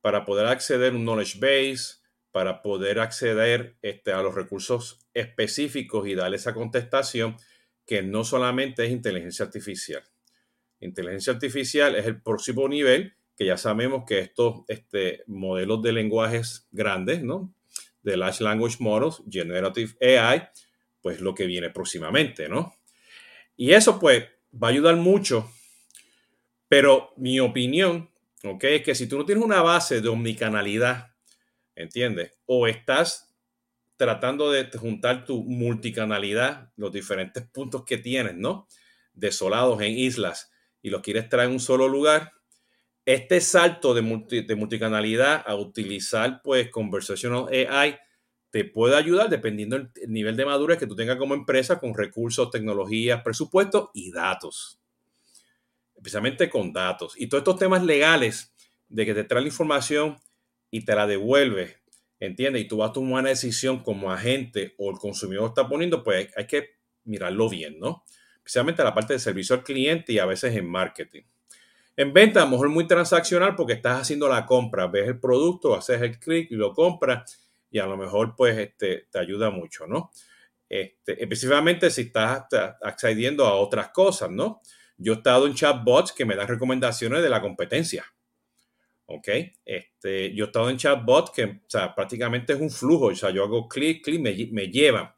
para 0.00 0.24
poder 0.24 0.46
acceder 0.46 0.92
a 0.92 0.96
un 0.96 1.04
knowledge 1.04 1.38
base, 1.40 2.00
para 2.30 2.62
poder 2.62 3.00
acceder 3.00 3.76
este, 3.82 4.12
a 4.12 4.22
los 4.22 4.34
recursos 4.34 5.00
específicos 5.14 6.06
y 6.06 6.14
darle 6.14 6.36
esa 6.36 6.54
contestación 6.54 7.36
que 7.84 8.02
no 8.02 8.24
solamente 8.24 8.84
es 8.84 8.92
inteligencia 8.92 9.46
artificial. 9.46 10.04
Inteligencia 10.80 11.34
artificial 11.34 11.94
es 11.94 12.06
el 12.06 12.22
próximo 12.22 12.66
nivel, 12.68 13.14
que 13.36 13.46
ya 13.46 13.56
sabemos 13.56 14.04
que 14.06 14.18
estos 14.18 14.64
este, 14.68 15.22
modelos 15.26 15.82
de 15.82 15.92
lenguajes 15.92 16.68
grandes, 16.72 17.22
¿no? 17.22 17.54
De 18.02 18.16
Large 18.16 18.44
Language 18.44 18.76
Models, 18.80 19.22
Generative 19.30 19.94
AI, 20.00 20.42
pues 21.02 21.20
lo 21.20 21.34
que 21.34 21.46
viene 21.46 21.70
próximamente, 21.70 22.48
¿no? 22.48 22.74
Y 23.56 23.72
eso 23.72 23.98
pues 23.98 24.24
va 24.52 24.68
a 24.68 24.70
ayudar 24.70 24.96
mucho, 24.96 25.50
pero 26.68 27.12
mi 27.16 27.40
opinión, 27.40 28.10
¿ok? 28.42 28.64
Es 28.64 28.82
que 28.82 28.94
si 28.94 29.06
tú 29.06 29.18
no 29.18 29.26
tienes 29.26 29.44
una 29.44 29.60
base 29.60 30.00
de 30.00 30.08
omnicanalidad, 30.08 31.14
¿entiendes? 31.74 32.32
O 32.46 32.66
estás 32.66 33.34
tratando 33.96 34.50
de 34.50 34.64
juntar 34.78 35.26
tu 35.26 35.44
multicanalidad, 35.44 36.72
los 36.76 36.90
diferentes 36.90 37.46
puntos 37.46 37.84
que 37.84 37.98
tienes, 37.98 38.34
¿no? 38.34 38.66
Desolados 39.12 39.82
en 39.82 39.92
islas 39.92 40.50
y 40.82 40.90
los 40.90 41.02
quieres 41.02 41.28
traer 41.28 41.48
en 41.48 41.54
un 41.54 41.60
solo 41.60 41.88
lugar, 41.88 42.32
este 43.04 43.40
salto 43.40 43.94
de, 43.94 44.02
multicanalidad 44.02 45.42
a 45.46 45.54
utilizar 45.56 46.40
pues 46.42 46.70
conversational 46.70 47.46
AI 47.48 47.98
te 48.50 48.64
puede 48.64 48.96
ayudar 48.96 49.28
dependiendo 49.28 49.78
del 49.78 49.90
nivel 50.08 50.36
de 50.36 50.44
madurez 50.44 50.78
que 50.78 50.86
tú 50.86 50.96
tengas 50.96 51.16
como 51.16 51.34
empresa 51.34 51.78
con 51.78 51.94
recursos, 51.94 52.50
tecnologías, 52.50 53.22
presupuestos 53.22 53.90
y 53.94 54.10
datos. 54.10 54.80
Especialmente 55.94 56.50
con 56.50 56.72
datos. 56.72 57.14
Y 57.16 57.28
todos 57.28 57.42
estos 57.42 57.58
temas 57.58 57.84
legales 57.84 58.52
de 58.88 59.06
que 59.06 59.14
te 59.14 59.24
trae 59.24 59.42
la 59.42 59.48
información 59.48 60.18
y 60.70 60.84
te 60.84 60.94
la 60.94 61.06
devuelve 61.06 61.80
¿entiendes? 62.20 62.62
Y 62.62 62.68
tú 62.68 62.76
vas 62.76 62.90
a 62.90 62.92
tomar 62.92 63.22
una 63.22 63.30
decisión 63.30 63.82
como 63.82 64.12
agente 64.12 64.74
o 64.78 64.90
el 64.90 64.98
consumidor 64.98 65.48
está 65.48 65.66
poniendo, 65.66 66.04
pues 66.04 66.28
hay 66.36 66.46
que 66.46 66.68
mirarlo 67.04 67.48
bien, 67.48 67.78
¿no? 67.80 68.04
Especialmente 68.44 68.82
la 68.82 68.94
parte 68.94 69.12
de 69.12 69.18
servicio 69.18 69.54
al 69.54 69.62
cliente 69.62 70.12
y 70.12 70.18
a 70.18 70.26
veces 70.26 70.56
en 70.56 70.68
marketing. 70.68 71.22
En 71.96 72.12
venta, 72.12 72.40
a 72.40 72.44
lo 72.44 72.52
mejor 72.52 72.68
muy 72.70 72.86
transaccional 72.86 73.54
porque 73.54 73.74
estás 73.74 74.00
haciendo 74.00 74.28
la 74.28 74.46
compra, 74.46 74.86
ves 74.86 75.08
el 75.08 75.20
producto, 75.20 75.74
haces 75.74 76.00
el 76.00 76.18
clic 76.18 76.50
y 76.50 76.54
lo 76.54 76.72
compras 76.72 77.38
y 77.70 77.78
a 77.78 77.86
lo 77.86 77.96
mejor 77.96 78.34
pues 78.36 78.56
este, 78.58 79.08
te 79.10 79.18
ayuda 79.18 79.50
mucho, 79.50 79.86
¿no? 79.86 80.10
Este, 80.68 81.22
específicamente 81.22 81.90
si 81.90 82.02
estás 82.02 82.46
accediendo 82.82 83.44
a 83.44 83.54
otras 83.54 83.88
cosas, 83.90 84.30
¿no? 84.30 84.62
Yo 84.96 85.14
he 85.14 85.16
estado 85.16 85.46
en 85.46 85.54
chatbots 85.54 86.12
que 86.12 86.24
me 86.24 86.36
dan 86.36 86.48
recomendaciones 86.48 87.22
de 87.22 87.28
la 87.28 87.40
competencia. 87.40 88.04
¿ok? 89.10 89.28
Este, 89.64 90.32
yo 90.34 90.44
he 90.44 90.46
estado 90.46 90.70
en 90.70 90.76
chatbot 90.76 91.34
que, 91.34 91.44
o 91.44 91.60
sea, 91.66 91.94
prácticamente 91.94 92.52
es 92.52 92.60
un 92.60 92.70
flujo, 92.70 93.06
o 93.06 93.14
sea, 93.14 93.30
yo 93.30 93.42
hago 93.42 93.68
clic, 93.68 94.04
clic, 94.04 94.20
me, 94.20 94.48
me 94.52 94.68
llevan, 94.68 95.12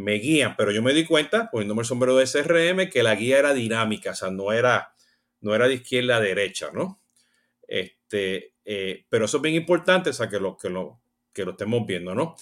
me 0.00 0.14
guían, 0.14 0.56
pero 0.56 0.70
yo 0.70 0.82
me 0.82 0.92
di 0.92 1.04
cuenta, 1.04 1.50
poniéndome 1.50 1.82
el 1.82 1.86
sombrero 1.86 2.16
de 2.16 2.26
SRM, 2.26 2.88
que 2.90 3.02
la 3.02 3.14
guía 3.14 3.38
era 3.38 3.54
dinámica, 3.54 4.10
o 4.10 4.14
sea, 4.14 4.30
no 4.30 4.52
era, 4.52 4.94
no 5.40 5.54
era 5.54 5.68
de 5.68 5.74
izquierda 5.74 6.16
a 6.16 6.20
derecha, 6.20 6.70
¿no? 6.72 7.02
Este, 7.66 8.54
eh, 8.64 9.06
pero 9.08 9.26
eso 9.26 9.36
es 9.38 9.42
bien 9.42 9.54
importante, 9.54 10.10
o 10.10 10.12
sea, 10.12 10.28
que 10.28 10.40
lo, 10.40 10.56
que 10.56 10.70
lo, 10.70 11.00
que 11.32 11.44
lo 11.44 11.52
estemos 11.52 11.86
viendo, 11.86 12.14
¿no? 12.14 12.36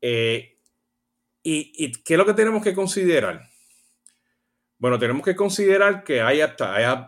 Eh, 0.00 0.58
y, 1.42 1.72
y, 1.76 1.92
qué 2.02 2.14
es 2.14 2.18
lo 2.18 2.26
que 2.26 2.34
tenemos 2.34 2.62
que 2.62 2.74
considerar? 2.74 3.48
Bueno, 4.78 4.98
tenemos 4.98 5.24
que 5.24 5.34
considerar 5.34 6.04
que 6.04 6.20
hay, 6.20 6.40
hasta, 6.40 6.74
hay 6.74 7.06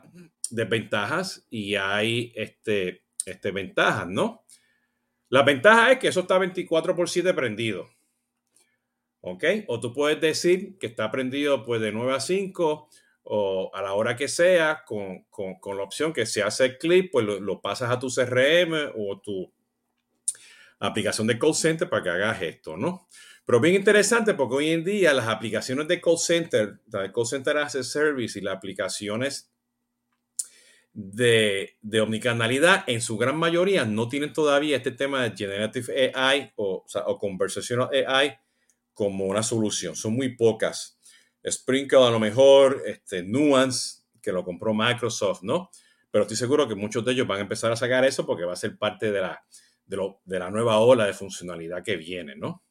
desventajas 0.50 1.47
y 1.50 1.76
hay 1.76 2.32
este, 2.35 3.04
este, 3.25 3.50
ventajas, 3.50 4.09
¿no? 4.09 4.44
La 5.28 5.42
ventaja 5.42 5.92
es 5.92 5.99
que 5.99 6.09
eso 6.09 6.20
está 6.20 6.38
24 6.38 6.97
por 6.97 7.09
7 7.09 7.32
prendido. 7.35 7.88
¿Ok? 9.23 9.45
O 9.69 9.81
tú 9.81 9.93
puedes 9.93 10.21
decir 10.21 10.79
que 10.79 10.87
está 10.87 11.11
prendido 11.11 11.62
pues 11.65 11.81
de 11.81 11.93
9 11.93 12.15
a 12.15 12.21
5 12.21 12.89
o 13.25 13.71
a 13.75 13.83
la 13.83 13.93
hora 13.93 14.17
que 14.17 14.29
sea 14.29 14.83
con, 14.87 15.25
la 15.77 15.83
opción 15.83 16.12
que 16.12 16.27
se 16.27 16.43
hace 16.43 16.65
el 16.65 16.79
clip, 16.79 17.12
pues 17.12 17.27
lo, 17.27 17.61
pasas 17.61 17.91
a 17.91 17.99
tu 17.99 18.09
CRM 18.09 18.93
o 18.97 19.21
tu 19.21 19.53
aplicación 20.81 21.27
de 21.27 21.39
call 21.39 21.55
center 21.55 21.89
para 21.89 22.03
que 22.03 22.11
hagas 22.11 22.43
esto, 22.43 22.77
¿no? 22.77 23.07
Pero 23.45 23.61
bien 23.61 23.75
interesante 23.75 24.35
porque 24.35 24.57
hoy 24.57 24.71
en 24.71 24.85
día 24.85 25.12
las 25.12 25.29
aplicaciones 25.29 25.87
de 25.89 26.00
call 26.00 26.19
center, 26.19 26.81
de 26.87 27.12
call 27.12 27.27
center 27.27 27.59
as 27.59 27.75
a 27.75 27.83
service 27.83 28.39
y 28.39 28.43
las 28.43 28.57
aplicaciones 28.57 29.50
de, 30.93 31.77
de, 31.83 32.00
omnicanalidad, 32.00 32.85
en 32.87 33.00
su 33.00 33.17
gran 33.17 33.37
mayoría 33.37 33.85
no 33.85 34.09
tienen 34.09 34.33
todavía 34.33 34.77
este 34.77 34.91
tema 34.91 35.23
de 35.23 35.37
Generative 35.37 36.12
AI 36.15 36.53
o, 36.57 36.85
o, 37.07 37.19
Conversational 37.19 37.91
AI 38.07 38.39
como 39.00 39.25
una 39.25 39.42
solución. 39.42 39.97
Son 39.97 40.12
muy 40.12 40.37
pocas. 40.37 41.00
Sprinkle 41.49 42.04
a 42.04 42.11
lo 42.11 42.21
mejor, 42.21 42.83
este, 42.85 43.23
Nuance, 43.23 44.02
que 44.21 44.30
lo 44.30 44.45
compró 44.45 44.75
Microsoft, 44.75 45.42
¿no? 45.42 45.71
Pero 46.11 46.25
estoy 46.25 46.37
seguro 46.37 46.69
que 46.69 46.75
muchos 46.75 47.02
de 47.02 47.12
ellos 47.12 47.26
van 47.26 47.38
a 47.38 47.40
empezar 47.40 47.73
a 47.73 47.76
sacar 47.76 48.04
eso 48.04 48.26
porque 48.26 48.45
va 48.45 48.52
a 48.52 48.57
ser 48.57 48.76
parte 48.76 49.11
de 49.11 49.23
la, 49.23 49.42
de, 49.87 49.97
lo, 49.97 50.21
de 50.26 50.38
la 50.38 50.50
nueva 50.50 50.80
ola 50.80 51.07
de 51.07 51.14
funcionalidad 51.14 51.83
que 51.83 51.97
viene, 51.97 52.37
¿no? 52.37 52.62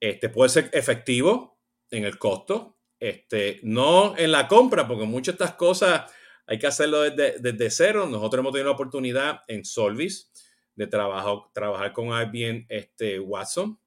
Este 0.00 0.28
puede 0.28 0.48
ser 0.48 0.70
efectivo 0.72 1.60
en 1.92 2.04
el 2.04 2.18
costo, 2.18 2.80
este, 2.98 3.60
no 3.62 4.18
en 4.18 4.32
la 4.32 4.48
compra, 4.48 4.88
porque 4.88 5.04
muchas 5.04 5.38
de 5.38 5.44
estas 5.44 5.56
cosas 5.56 6.12
hay 6.48 6.58
que 6.58 6.66
hacerlo 6.66 7.02
desde, 7.02 7.70
cero. 7.70 8.08
Nosotros 8.10 8.40
hemos 8.40 8.50
tenido 8.50 8.70
la 8.70 8.74
oportunidad 8.74 9.42
en 9.46 9.64
Solvis 9.64 10.32
de 10.74 10.88
trabajar 10.88 11.92
con 11.92 12.06
IBM 12.08 12.66
este, 12.68 13.20
Watson, 13.20 13.78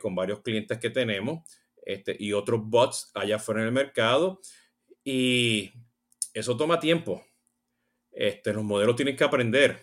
con 0.00 0.14
varios 0.14 0.40
clientes 0.40 0.78
que 0.78 0.90
tenemos 0.90 1.44
este, 1.84 2.16
y 2.18 2.32
otros 2.32 2.60
bots 2.64 3.10
allá 3.14 3.36
afuera 3.36 3.60
en 3.60 3.66
el 3.68 3.72
mercado. 3.72 4.40
Y 5.04 5.72
eso 6.34 6.56
toma 6.56 6.80
tiempo. 6.80 7.24
Este, 8.12 8.52
los 8.52 8.64
modelos 8.64 8.96
tienen 8.96 9.16
que 9.16 9.24
aprender. 9.24 9.78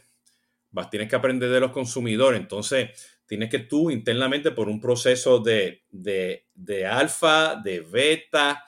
Vas, 0.69 0.89
tienes 0.89 1.09
que 1.09 1.15
aprender 1.15 1.49
de 1.49 1.59
los 1.59 1.71
consumidores. 1.71 2.39
Entonces, 2.39 3.19
tienes 3.25 3.49
que 3.49 3.59
tú 3.59 3.91
internamente 3.91 4.51
por 4.51 4.69
un 4.69 4.79
proceso 4.79 5.39
de, 5.39 5.83
de, 5.89 6.47
de 6.53 6.85
alfa, 6.85 7.55
de 7.55 7.81
beta, 7.81 8.63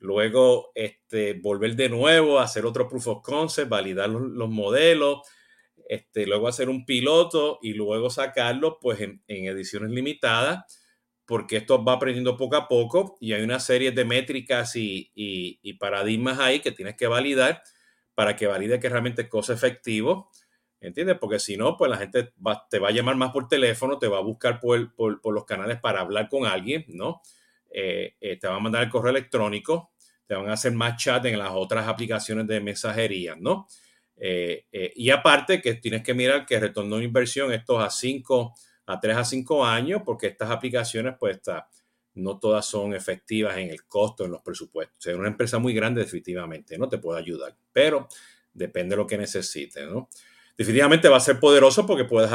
luego 0.00 0.72
este, 0.74 1.34
volver 1.34 1.76
de 1.76 1.88
nuevo 1.88 2.38
hacer 2.38 2.66
otro 2.66 2.88
proof 2.88 3.06
of 3.08 3.22
concept, 3.22 3.68
validar 3.68 4.08
los, 4.08 4.48
modelos, 4.50 5.20
este, 5.90 6.24
luego 6.24 6.46
hacer 6.46 6.68
un 6.68 6.84
piloto 6.84 7.58
y 7.62 7.74
luego 7.74 8.10
sacarlo 8.10 8.78
pues 8.80 9.00
en, 9.00 9.20
ediciones 9.26 9.90
limitadas, 9.90 10.64
porque 11.24 11.56
esto 11.56 11.82
va 11.82 11.94
aprendiendo 11.94 12.36
poco 12.36 12.54
a 12.54 12.68
poco 12.68 13.16
y 13.20 13.32
hay 13.32 13.42
una 13.42 13.58
serie 13.58 13.90
de 13.90 14.04
métricas 14.04 14.76
y, 14.76 15.58
paradigmas 15.80 16.38
ahí 16.38 16.60
que 16.60 16.70
tienes 16.70 16.94
que 16.94 17.08
validar 17.08 17.60
para 18.14 18.36
que 18.36 18.46
valide 18.46 18.78
que 18.78 18.88
realmente 18.88 19.22
es 19.22 19.28
cosa 19.28 19.52
efectivo. 19.52 20.30
¿Entiendes? 20.80 21.18
Porque 21.20 21.40
si 21.40 21.56
no, 21.56 21.76
pues 21.76 21.90
la 21.90 21.96
gente 21.96 22.32
te 22.70 22.78
va 22.78 22.88
a 22.88 22.92
llamar 22.92 23.16
más 23.16 23.32
por 23.32 23.48
teléfono, 23.48 23.98
te 23.98 24.06
va 24.06 24.18
a 24.18 24.22
buscar 24.22 24.60
por, 24.60 24.94
por 24.94 25.34
los 25.34 25.44
canales 25.44 25.80
para 25.80 26.02
hablar 26.02 26.28
con 26.28 26.46
alguien, 26.46 26.84
¿no? 26.86 27.20
Eh, 27.68 28.14
eh, 28.20 28.38
te 28.38 28.46
van 28.46 28.56
a 28.58 28.60
mandar 28.60 28.84
el 28.84 28.90
correo 28.90 29.10
electrónico, 29.10 29.90
te 30.24 30.36
van 30.36 30.48
a 30.48 30.52
hacer 30.52 30.70
más 30.72 31.02
chat 31.02 31.24
en 31.26 31.36
las 31.36 31.50
otras 31.50 31.88
aplicaciones 31.88 32.46
de 32.46 32.60
mensajería, 32.60 33.34
¿no? 33.36 33.66
Eh, 34.22 34.66
y 34.94 35.08
aparte 35.08 35.62
que 35.62 35.74
tienes 35.74 36.02
que 36.02 36.12
mirar 36.12 36.44
que 36.44 36.60
retorno 36.60 36.98
de 36.98 37.04
inversión 37.04 37.52
estos 37.52 37.82
a 37.82 37.88
5, 37.88 38.54
a 38.86 39.00
3 39.00 39.16
a 39.16 39.24
5 39.24 39.64
años, 39.64 40.02
porque 40.04 40.26
estas 40.26 40.50
aplicaciones, 40.50 41.14
pues, 41.18 41.36
está, 41.36 41.68
no 42.14 42.38
todas 42.38 42.66
son 42.66 42.94
efectivas 42.94 43.56
en 43.56 43.70
el 43.70 43.84
costo, 43.86 44.24
en 44.24 44.32
los 44.32 44.42
presupuestos. 44.42 44.98
O 44.98 45.00
sea, 45.00 45.16
una 45.16 45.28
empresa 45.28 45.58
muy 45.58 45.72
grande 45.72 46.02
definitivamente 46.02 46.76
no 46.76 46.88
te 46.88 46.98
puede 46.98 47.20
ayudar, 47.20 47.56
pero 47.72 48.08
depende 48.52 48.94
de 48.94 48.96
lo 48.98 49.06
que 49.06 49.16
necesites, 49.16 49.86
¿no? 49.88 50.08
Definitivamente 50.56 51.08
va 51.08 51.16
a 51.16 51.20
ser 51.20 51.40
poderoso 51.40 51.86
porque 51.86 52.04
puedes 52.04 52.30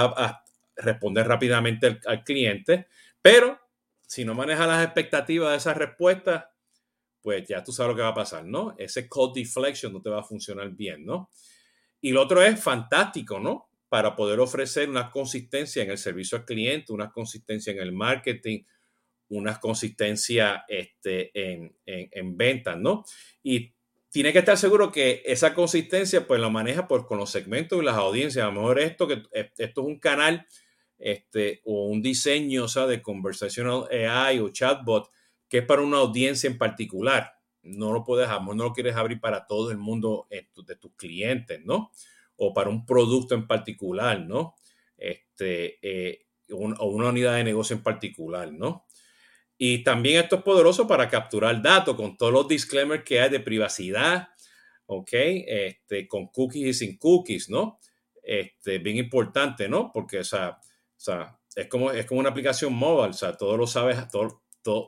responder 0.75 1.27
rápidamente 1.27 1.87
al, 1.87 1.99
al 2.07 2.23
cliente, 2.23 2.87
pero 3.21 3.59
si 4.07 4.25
no 4.25 4.33
manejas 4.33 4.67
las 4.67 4.83
expectativas 4.83 5.51
de 5.51 5.57
esas 5.57 5.77
respuestas, 5.77 6.45
pues 7.21 7.47
ya 7.47 7.63
tú 7.63 7.71
sabes 7.71 7.91
lo 7.91 7.95
que 7.95 8.01
va 8.03 8.09
a 8.09 8.13
pasar, 8.13 8.45
¿no? 8.45 8.75
Ese 8.77 9.09
code 9.09 9.41
deflection 9.41 9.91
no 9.91 10.01
te 10.01 10.09
va 10.09 10.19
a 10.21 10.23
funcionar 10.23 10.69
bien, 10.71 11.05
¿no? 11.05 11.29
Y 12.05 12.11
lo 12.11 12.21
otro 12.21 12.43
es 12.43 12.61
fantástico, 12.61 13.39
¿no? 13.39 13.67
Para 13.89 14.15
poder 14.15 14.39
ofrecer 14.39 14.87
una 14.87 15.09
consistencia 15.09 15.81
en 15.81 15.89
el 15.89 15.97
servicio 15.97 16.37
al 16.37 16.45
cliente, 16.45 16.93
una 16.93 17.09
consistencia 17.09 17.73
en 17.73 17.79
el 17.79 17.93
marketing, 17.93 18.59
una 19.29 19.59
consistencia 19.59 20.65
este, 20.67 21.31
en, 21.33 21.75
en, 21.87 22.37
ventas, 22.37 22.77
¿no? 22.77 23.03
Y 23.41 23.73
tiene 24.11 24.31
que 24.31 24.37
estar 24.37 24.55
seguro 24.55 24.91
que 24.91 25.23
esa 25.25 25.55
consistencia 25.55 26.27
pues 26.27 26.39
la 26.39 26.49
maneja 26.49 26.87
pues, 26.87 27.05
con 27.05 27.17
los 27.17 27.31
segmentos 27.31 27.81
y 27.81 27.83
las 27.83 27.97
audiencias. 27.97 28.43
A 28.43 28.49
lo 28.49 28.61
mejor 28.61 28.79
esto, 28.81 29.07
que, 29.07 29.23
esto 29.33 29.81
es 29.81 29.87
un 29.87 29.97
canal 29.97 30.45
este, 30.99 31.63
o 31.65 31.87
un 31.87 32.03
diseño 32.03 32.65
o 32.65 32.87
de 32.87 33.01
conversational 33.01 33.87
AI 33.91 34.41
o 34.41 34.49
chatbot 34.49 35.09
que 35.49 35.57
es 35.57 35.65
para 35.65 35.81
una 35.81 35.97
audiencia 35.97 36.47
en 36.47 36.59
particular. 36.59 37.34
No 37.65 37.91
lo 37.91 38.03
puedes, 38.03 38.29
no 38.29 38.53
lo 38.53 38.73
quieres 38.73 38.95
abrir 38.95 39.19
para 39.19 39.45
todo 39.45 39.71
el 39.71 39.77
mundo 39.77 40.27
de 40.29 40.75
tus 40.75 40.93
clientes, 40.95 41.61
¿no? 41.63 41.91
O 42.37 42.53
para 42.53 42.69
un 42.69 42.85
producto 42.85 43.35
en 43.35 43.47
particular, 43.47 44.19
¿no? 44.21 44.55
Este, 44.97 45.79
eh, 45.81 46.25
una 46.49 47.09
unidad 47.09 47.35
de 47.35 47.43
negocio 47.43 47.75
en 47.75 47.83
particular, 47.83 48.51
¿no? 48.51 48.85
Y 49.57 49.83
también 49.83 50.21
esto 50.21 50.37
es 50.37 50.43
poderoso 50.43 50.87
para 50.87 51.09
capturar 51.09 51.61
datos 51.61 51.95
con 51.95 52.17
todos 52.17 52.33
los 52.33 52.47
disclaimers 52.47 53.03
que 53.03 53.21
hay 53.21 53.29
de 53.29 53.39
privacidad, 53.39 54.29
¿ok? 54.85 55.09
Este, 55.13 56.07
con 56.07 56.27
cookies 56.27 56.67
y 56.67 56.73
sin 56.73 56.97
cookies, 56.97 57.49
¿no? 57.49 57.79
Este, 58.21 58.79
bien 58.79 58.97
importante, 58.97 59.69
¿no? 59.69 59.91
Porque, 59.93 60.19
o 60.19 60.23
sea, 60.23 60.59
es, 61.55 61.67
como, 61.67 61.91
es 61.91 62.05
como 62.05 62.19
una 62.19 62.29
aplicación 62.29 62.73
móvil, 62.73 63.11
o 63.11 63.13
sea, 63.13 63.33
todo 63.33 63.55
lo 63.55 63.65
sabes, 63.65 63.97
todo, 64.09 64.41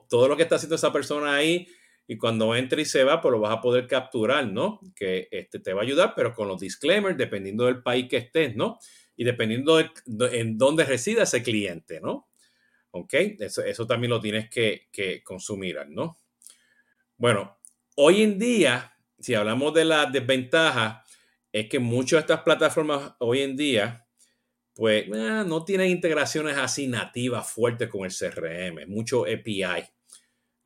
todo, 0.09 0.27
lo 0.27 0.35
que 0.35 0.43
está 0.43 0.55
haciendo 0.55 0.75
esa 0.75 0.91
persona 0.91 1.35
ahí 1.35 1.67
y 2.07 2.17
cuando 2.17 2.55
entra 2.55 2.79
y 2.79 2.85
se 2.85 3.03
va, 3.03 3.21
pues 3.21 3.33
lo 3.33 3.39
vas 3.39 3.57
a 3.57 3.61
poder 3.61 3.85
capturar, 3.85 4.47
¿no? 4.47 4.79
Que 4.95 5.27
este, 5.29 5.59
te 5.59 5.73
va 5.73 5.81
a 5.81 5.83
ayudar, 5.83 6.13
pero 6.15 6.33
con 6.33 6.47
los 6.47 6.59
disclaimers, 6.59 7.17
dependiendo 7.17 7.65
del 7.65 7.83
país 7.83 8.07
que 8.09 8.17
estés, 8.17 8.55
¿no? 8.55 8.79
Y 9.17 9.25
dependiendo 9.25 9.75
de, 9.75 9.89
en 10.39 10.57
dónde 10.57 10.85
resida 10.85 11.23
ese 11.23 11.43
cliente, 11.43 11.99
¿no? 11.99 12.29
¿Ok? 12.91 13.13
Eso, 13.13 13.61
eso 13.61 13.85
también 13.85 14.11
lo 14.11 14.21
tienes 14.21 14.49
que, 14.49 14.87
que 14.91 15.21
consumir, 15.21 15.79
¿no? 15.89 16.17
Bueno, 17.17 17.59
hoy 17.95 18.23
en 18.23 18.39
día, 18.39 18.93
si 19.19 19.33
hablamos 19.33 19.73
de 19.73 19.83
las 19.83 20.11
desventajas, 20.11 21.05
es 21.51 21.67
que 21.67 21.79
muchas 21.79 22.19
de 22.19 22.21
estas 22.21 22.41
plataformas 22.41 23.15
hoy 23.19 23.41
en 23.41 23.57
día, 23.57 24.07
pues 24.73 25.05
eh, 25.07 25.43
no 25.45 25.65
tienen 25.65 25.89
integraciones 25.89 26.55
así 26.55 26.87
nativas 26.87 27.51
fuertes 27.51 27.89
con 27.89 28.05
el 28.05 28.13
CRM, 28.15 28.87
mucho 28.87 29.25
API. 29.25 29.96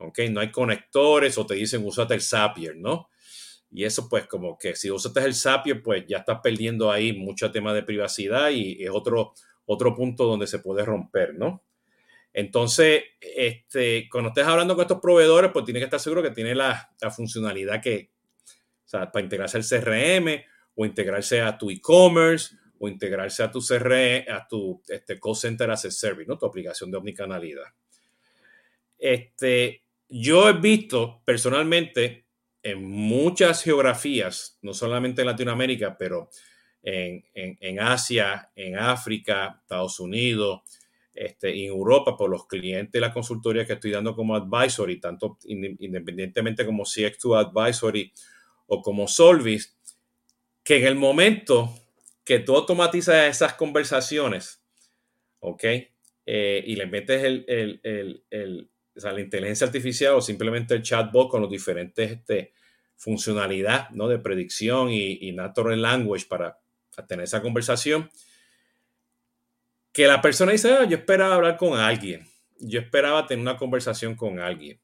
¿Ok? 0.02 0.20
No 0.30 0.40
hay 0.40 0.50
conectores 0.50 1.38
o 1.38 1.46
te 1.46 1.54
dicen 1.54 1.86
usate 1.86 2.14
el 2.14 2.22
Zapier, 2.22 2.76
¿no? 2.76 3.08
Y 3.70 3.84
eso 3.84 4.08
pues 4.08 4.26
como 4.26 4.58
que 4.58 4.76
si 4.76 4.90
usaste 4.90 5.20
el 5.20 5.34
Zapier, 5.34 5.82
pues 5.82 6.04
ya 6.06 6.18
estás 6.18 6.40
perdiendo 6.42 6.90
ahí 6.90 7.12
mucho 7.12 7.50
tema 7.50 7.72
de 7.72 7.82
privacidad 7.82 8.50
y 8.50 8.82
es 8.84 8.90
otro, 8.90 9.32
otro 9.64 9.94
punto 9.94 10.26
donde 10.26 10.46
se 10.46 10.58
puede 10.58 10.84
romper, 10.84 11.34
¿no? 11.34 11.64
Entonces, 12.34 13.02
este, 13.20 14.08
cuando 14.10 14.28
estés 14.28 14.46
hablando 14.46 14.74
con 14.74 14.82
estos 14.82 15.00
proveedores, 15.00 15.50
pues 15.52 15.64
tienes 15.64 15.80
que 15.80 15.84
estar 15.84 16.00
seguro 16.00 16.22
que 16.22 16.30
tiene 16.30 16.54
la, 16.54 16.90
la 17.00 17.10
funcionalidad 17.10 17.82
que, 17.82 18.10
o 18.84 18.88
sea, 18.88 19.10
para 19.10 19.22
integrarse 19.22 19.58
al 19.58 19.64
CRM 19.64 20.42
o 20.74 20.86
integrarse 20.86 21.40
a 21.40 21.56
tu 21.56 21.70
e-commerce 21.70 22.56
o 22.78 22.88
integrarse 22.88 23.42
a 23.42 23.50
tu 23.50 23.60
CRM, 23.60 24.30
a 24.32 24.46
tu 24.48 24.82
este, 24.88 25.20
call 25.20 25.36
center 25.36 25.70
as 25.70 25.84
a 25.84 25.90
service, 25.90 26.26
¿no? 26.26 26.38
Tu 26.38 26.46
aplicación 26.46 26.90
de 26.90 26.96
omnicanalidad. 26.96 27.66
Este, 28.98 29.81
yo 30.12 30.48
he 30.48 30.52
visto 30.52 31.22
personalmente 31.24 32.26
en 32.62 32.84
muchas 32.84 33.62
geografías, 33.62 34.58
no 34.62 34.74
solamente 34.74 35.22
en 35.22 35.26
Latinoamérica, 35.26 35.96
pero 35.96 36.28
en, 36.82 37.24
en, 37.34 37.80
Asia, 37.80 38.50
en 38.54 38.76
África, 38.76 39.60
Estados 39.62 39.98
Unidos, 40.00 40.60
este, 41.14 41.50
en 41.50 41.70
Europa, 41.70 42.16
por 42.16 42.30
los 42.30 42.46
clientes 42.46 42.92
de 42.92 43.00
la 43.00 43.12
consultoría 43.12 43.66
que 43.66 43.74
estoy 43.74 43.90
dando 43.90 44.14
como 44.14 44.36
advisory, 44.36 45.00
tanto 45.00 45.38
independientemente 45.44 46.66
como 46.66 46.84
CX2 46.84 47.46
Advisory 47.46 48.12
o 48.66 48.82
como 48.82 49.08
Solvis, 49.08 49.76
que 50.62 50.76
en 50.76 50.86
el 50.86 50.94
momento 50.94 51.72
que 52.24 52.38
tú 52.38 52.54
automatizas 52.56 53.28
esas 53.28 53.54
conversaciones, 53.54 54.62
¿ok? 55.40 55.64
Eh, 56.24 56.64
y 56.66 56.76
le 56.76 56.86
metes 56.86 57.22
el, 57.24 58.70
la 58.94 59.20
inteligencia 59.20 59.66
artificial 59.66 60.14
o 60.14 60.20
simplemente 60.20 60.74
el 60.74 60.82
chatbot 60.82 61.30
con 61.30 61.40
los 61.40 61.50
diferentes 61.50 62.10
este, 62.10 62.52
funcionalidad 62.96 63.90
¿no? 63.90 64.06
de 64.06 64.18
predicción 64.18 64.90
y, 64.90 65.32
natural 65.32 65.80
language 65.80 66.26
para, 66.28 66.58
tener 67.08 67.24
esa 67.24 67.42
conversación, 67.42 68.10
que 69.92 70.06
la 70.06 70.20
persona 70.20 70.52
dice, 70.52 70.72
ah, 70.72 70.84
yo 70.84 70.98
esperaba 70.98 71.34
hablar 71.34 71.56
con 71.56 71.78
alguien, 71.78 72.28
yo 72.58 72.80
esperaba 72.80 73.26
tener 73.26 73.42
una 73.42 73.56
conversación 73.56 74.14
con 74.14 74.38
alguien. 74.38 74.80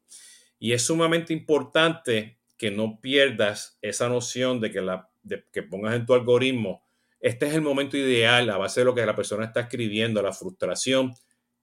Y 0.58 0.72
es 0.72 0.82
sumamente 0.82 1.32
importante 1.32 2.38
que 2.56 2.70
no 2.70 2.98
pierdas 3.00 3.78
esa 3.82 4.08
noción 4.08 4.60
de 4.60 4.70
que 4.70 4.80
la 4.80 5.08
que 5.52 5.62
pongas 5.62 5.94
en 5.94 6.06
tu 6.06 6.14
algoritmo, 6.14 6.82
este 7.20 7.46
es 7.46 7.54
el 7.54 7.60
momento 7.60 7.96
ideal 7.96 8.48
a 8.50 8.56
base 8.56 8.80
de 8.80 8.86
lo 8.86 8.94
que 8.94 9.04
la 9.04 9.14
persona 9.14 9.44
está 9.44 9.60
escribiendo, 9.60 10.22
la 10.22 10.32
frustración, 10.32 11.14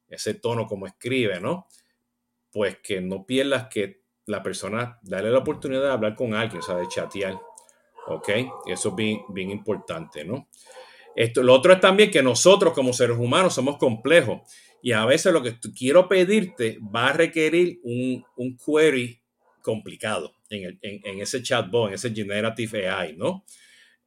ese 0.07 0.35
tono 0.35 0.67
como 0.67 0.87
escribe, 0.87 1.39
¿no? 1.39 1.67
Pues 2.55 2.77
que 2.81 3.01
no 3.01 3.25
pierdas 3.25 3.67
que 3.67 4.05
la 4.27 4.41
persona, 4.41 4.97
dale 5.03 5.29
la 5.29 5.39
oportunidad 5.39 5.81
de 5.81 5.91
hablar 5.91 6.15
con 6.15 6.33
alguien, 6.33 6.59
o 6.59 6.61
sea, 6.61 6.77
de 6.77 6.87
chatear. 6.87 7.37
¿Ok? 8.07 8.29
Eso 8.65 8.89
es 8.89 8.95
bien, 8.95 9.51
importante, 9.51 10.23
¿no? 10.23 10.47
Esto, 11.17 11.43
lo 11.43 11.53
otro 11.53 11.73
es 11.73 11.81
también 11.81 12.09
que 12.09 12.23
nosotros 12.23 12.71
como 12.71 12.93
seres 12.93 13.17
humanos 13.17 13.55
somos 13.55 13.75
complejos 13.75 14.39
y 14.81 14.93
a 14.93 15.03
veces 15.03 15.33
lo 15.33 15.43
que 15.43 15.59
quiero 15.77 16.07
pedirte 16.07 16.79
va 16.79 17.09
a 17.09 17.13
requerir 17.13 17.81
un, 17.83 18.23
un 18.37 18.57
query 18.57 19.21
complicado 19.61 20.31
en, 20.49 20.79
en, 20.81 21.19
ese 21.19 21.43
chatbot, 21.43 21.89
en 21.89 21.95
ese 21.95 22.13
generative 22.15 22.87
AI, 22.87 23.17
¿no? 23.17 23.43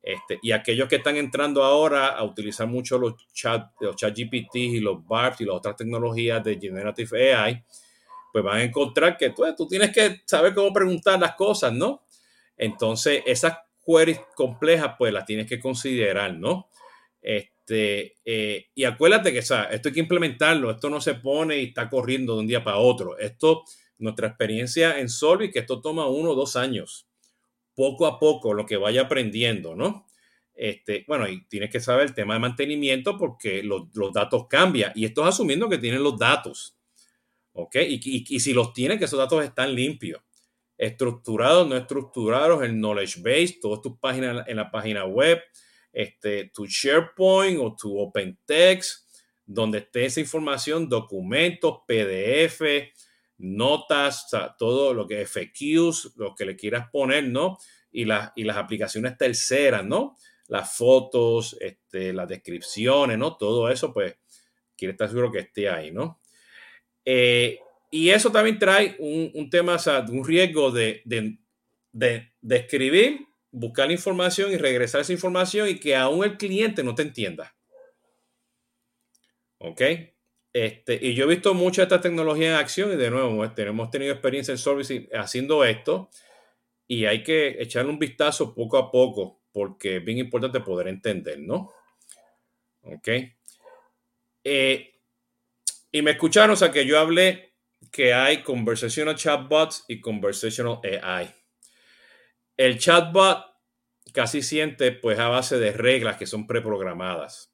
Este, 0.02 0.38
y 0.42 0.52
aquellos 0.52 0.88
que 0.88 0.96
están 0.96 1.18
entrando 1.18 1.62
ahora 1.62 2.08
a 2.08 2.24
utilizar 2.24 2.66
mucho 2.66 2.96
los 2.96 3.14
chat, 3.34 3.72
los 3.80 3.94
chat 3.94 4.16
GPT 4.16 4.56
y 4.56 4.80
los 4.80 5.04
BART 5.04 5.42
y 5.42 5.44
las 5.44 5.56
otras 5.56 5.76
tecnologías 5.76 6.42
de 6.42 6.58
generative 6.58 7.34
AI, 7.34 7.62
pues 8.32 8.44
van 8.44 8.58
a 8.58 8.64
encontrar 8.64 9.16
que 9.16 9.30
tú, 9.30 9.44
tú 9.56 9.66
tienes 9.66 9.90
que 9.92 10.22
saber 10.26 10.54
cómo 10.54 10.72
preguntar 10.72 11.18
las 11.18 11.34
cosas, 11.34 11.72
¿no? 11.72 12.04
Entonces, 12.56 13.22
esas 13.26 13.58
queries 13.84 14.20
complejas, 14.34 14.94
pues 14.98 15.12
las 15.12 15.24
tienes 15.24 15.46
que 15.46 15.60
considerar, 15.60 16.34
¿no? 16.34 16.68
Este, 17.20 18.16
eh, 18.24 18.66
y 18.74 18.84
acuérdate 18.84 19.32
que, 19.32 19.40
o 19.40 19.42
esto 19.42 19.88
hay 19.88 19.94
que 19.94 20.00
implementarlo, 20.00 20.70
esto 20.70 20.90
no 20.90 21.00
se 21.00 21.14
pone 21.14 21.58
y 21.58 21.64
está 21.66 21.88
corriendo 21.88 22.34
de 22.34 22.40
un 22.40 22.46
día 22.46 22.64
para 22.64 22.78
otro. 22.78 23.18
Esto 23.18 23.64
nuestra 23.98 24.28
experiencia 24.28 24.98
en 24.98 25.08
Solvi, 25.08 25.50
que 25.50 25.60
esto 25.60 25.80
toma 25.80 26.06
uno 26.06 26.30
o 26.30 26.34
dos 26.34 26.56
años, 26.56 27.08
poco 27.74 28.06
a 28.06 28.18
poco, 28.18 28.54
lo 28.54 28.66
que 28.66 28.76
vaya 28.76 29.02
aprendiendo, 29.02 29.74
¿no? 29.74 30.06
Este, 30.54 31.04
bueno, 31.06 31.28
y 31.28 31.46
tienes 31.46 31.70
que 31.70 31.80
saber 31.80 32.08
el 32.08 32.14
tema 32.14 32.34
de 32.34 32.40
mantenimiento 32.40 33.16
porque 33.16 33.62
los, 33.62 33.88
datos 34.12 34.46
cambian 34.48 34.92
y 34.94 35.04
esto 35.04 35.22
es 35.22 35.28
asumiendo 35.28 35.68
que 35.68 35.78
tienen 35.78 36.02
los 36.02 36.18
datos, 36.18 36.76
¿ok? 37.58 37.76
Y, 37.88 38.24
y, 38.28 38.40
si 38.40 38.52
los 38.52 38.72
tienen, 38.72 38.98
que 38.98 39.06
esos 39.06 39.18
datos 39.18 39.44
están 39.44 39.74
limpios, 39.74 40.22
estructurados, 40.76 41.68
no 41.68 41.76
estructurados, 41.76 42.62
el 42.62 42.76
knowledge 42.76 43.20
base, 43.20 43.58
todas 43.60 43.82
tus 43.82 43.98
páginas 43.98 44.46
en 44.46 44.56
la 44.56 44.70
página 44.70 45.04
web, 45.04 45.40
este, 45.92 46.52
tu 46.54 46.66
SharePoint 46.66 47.58
o 47.60 47.74
tu 47.74 47.98
OpenText, 47.98 49.08
donde 49.44 49.78
esté 49.78 50.04
esa 50.04 50.20
información, 50.20 50.88
documentos, 50.88 51.80
PDF, 51.86 52.62
notas, 53.38 54.28
todo 54.56 54.94
lo 54.94 55.06
que 55.08 55.22
es 55.22 55.30
FAQs, 55.30 56.12
lo 56.16 56.34
que 56.36 56.44
le 56.44 56.54
quieras 56.54 56.88
poner, 56.92 57.24
¿no? 57.24 57.58
Y, 57.90 58.04
las 58.04 58.30
y 58.36 58.44
las 58.44 58.56
aplicaciones 58.56 59.16
terceras, 59.16 59.84
¿no? 59.84 60.16
Las 60.46 60.76
fotos, 60.76 61.56
este, 61.60 62.12
las 62.12 62.28
descripciones, 62.28 63.18
¿no? 63.18 63.36
Todo 63.36 63.68
eso, 63.68 63.92
pues, 63.92 64.16
quiere 64.76 64.92
estar 64.92 65.08
seguro 65.08 65.32
que 65.32 65.40
esté 65.40 65.68
ahí, 65.68 65.90
¿no? 65.90 66.20
Eh, 67.10 67.60
y 67.90 68.10
eso 68.10 68.30
también 68.30 68.58
trae 68.58 68.94
un, 68.98 69.48
tema, 69.48 69.76
o 69.76 70.12
un 70.12 70.26
riesgo 70.26 70.70
de, 70.70 71.00
de, 71.06 71.38
de, 71.90 72.56
escribir, 72.56 73.26
buscar 73.50 73.90
información 73.90 74.52
y 74.52 74.58
regresar 74.58 75.00
esa 75.00 75.14
información 75.14 75.70
y 75.70 75.80
que 75.80 75.96
aún 75.96 76.22
el 76.22 76.36
cliente 76.36 76.84
no 76.84 76.94
te 76.94 77.00
entienda. 77.00 77.56
¿Ok? 79.56 79.80
Este, 80.52 80.98
y 81.00 81.14
yo 81.14 81.24
he 81.24 81.28
visto 81.28 81.54
mucha 81.54 81.80
de 81.80 81.84
esta 81.84 82.02
tecnología 82.02 82.48
en 82.48 82.56
acción 82.56 82.92
y 82.92 82.96
de 82.96 83.10
nuevo, 83.10 83.42
hemos 83.42 83.90
tenido 83.90 84.12
experiencia 84.12 84.52
en 84.52 84.58
Service 84.58 85.08
haciendo 85.14 85.64
esto 85.64 86.10
y 86.86 87.06
hay 87.06 87.22
que 87.22 87.56
echarle 87.58 87.90
un 87.90 87.98
vistazo 87.98 88.54
poco 88.54 88.76
a 88.76 88.90
poco 88.90 89.40
porque 89.50 89.96
es 89.96 90.04
bien 90.04 90.18
importante 90.18 90.60
poder 90.60 90.88
entender, 90.88 91.40
¿no? 91.40 91.72
Ok. 92.82 93.08
Eh, 94.44 94.97
y 95.98 96.02
me 96.02 96.12
escucharon, 96.12 96.50
o 96.50 96.56
sea, 96.56 96.70
que 96.70 96.86
yo 96.86 96.96
hablé 96.96 97.56
que 97.90 98.14
hay 98.14 98.44
conversational 98.44 99.16
chatbots 99.16 99.84
y 99.88 100.00
conversational 100.00 100.78
AI. 101.02 101.28
El 102.56 102.78
chatbot 102.78 103.44
casi 104.12 104.42
siente 104.42 104.92
pues 104.92 105.18
a 105.18 105.26
base 105.26 105.58
de 105.58 105.72
reglas 105.72 106.16
que 106.16 106.26
son 106.26 106.46
preprogramadas 106.46 107.52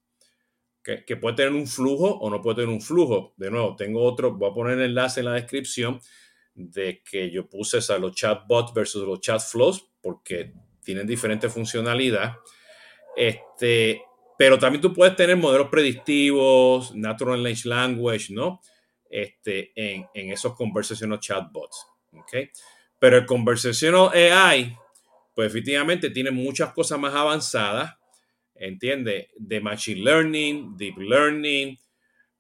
que, 0.83 1.17
puede 1.17 1.37
tener 1.37 1.53
un 1.53 1.67
flujo 1.67 2.19
o 2.19 2.29
no 2.29 2.43
puede 2.43 2.57
tener 2.57 2.69
un 2.69 2.83
flujo. 2.83 3.33
De 3.39 3.51
nuevo, 3.51 3.75
tengo 3.77 4.03
otro, 4.03 4.35
voy 4.35 4.51
a 4.51 4.55
poner 4.55 4.79
el 4.79 4.91
enlace 4.91 5.21
en 5.21 5.27
la 5.27 5.33
descripción 5.33 5.99
de 6.53 7.03
que 7.03 7.31
yo 7.31 7.49
puse 7.49 7.79
a 7.91 7.99
los 7.99 8.15
chatbots 8.15 8.75
versus 8.75 9.07
los 9.07 9.21
chat 9.21 9.41
flows 9.41 9.91
porque 10.03 10.53
tienen 10.83 11.07
diferente 11.07 11.49
funcionalidad. 11.49 12.35
Este, 13.17 14.03
pero 14.37 14.59
también 14.59 14.81
tú 14.81 14.93
puedes 14.93 15.17
tener 15.17 15.37
modelos 15.37 15.69
predictivos, 15.69 16.95
natural 16.95 17.43
language, 17.65 18.33
¿no? 18.33 18.61
Este, 19.09 19.73
en, 19.77 20.07
en 20.15 20.33
esos 20.33 20.55
conversational 20.55 21.21
chatbots. 21.21 21.87
¿ok? 22.13 22.51
Pero 22.99 23.19
el 23.19 23.27
conversational 23.27 24.11
AI, 24.13 24.77
pues 25.35 25.49
efectivamente 25.49 26.11
tiene 26.11 26.31
muchas 26.31 26.73
cosas 26.73 26.99
más 26.99 27.15
avanzadas 27.15 27.95
entiende, 28.55 29.31
de 29.37 29.61
Machine 29.61 30.03
Learning, 30.03 30.77
Deep 30.77 30.99
Learning, 30.99 31.79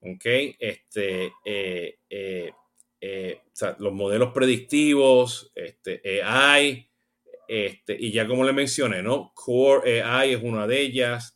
¿ok? 0.00 0.24
Este, 0.58 1.32
eh, 1.44 1.98
eh, 2.08 2.52
eh, 3.00 3.40
los 3.78 3.92
modelos 3.92 4.32
predictivos, 4.32 5.52
este, 5.54 6.22
AI, 6.22 6.88
este, 7.48 7.96
y 7.98 8.12
ya 8.12 8.26
como 8.26 8.44
le 8.44 8.52
mencioné, 8.52 9.02
¿no? 9.02 9.32
Core 9.34 10.02
AI 10.02 10.34
es 10.34 10.42
una 10.42 10.66
de 10.66 10.80
ellas, 10.80 11.33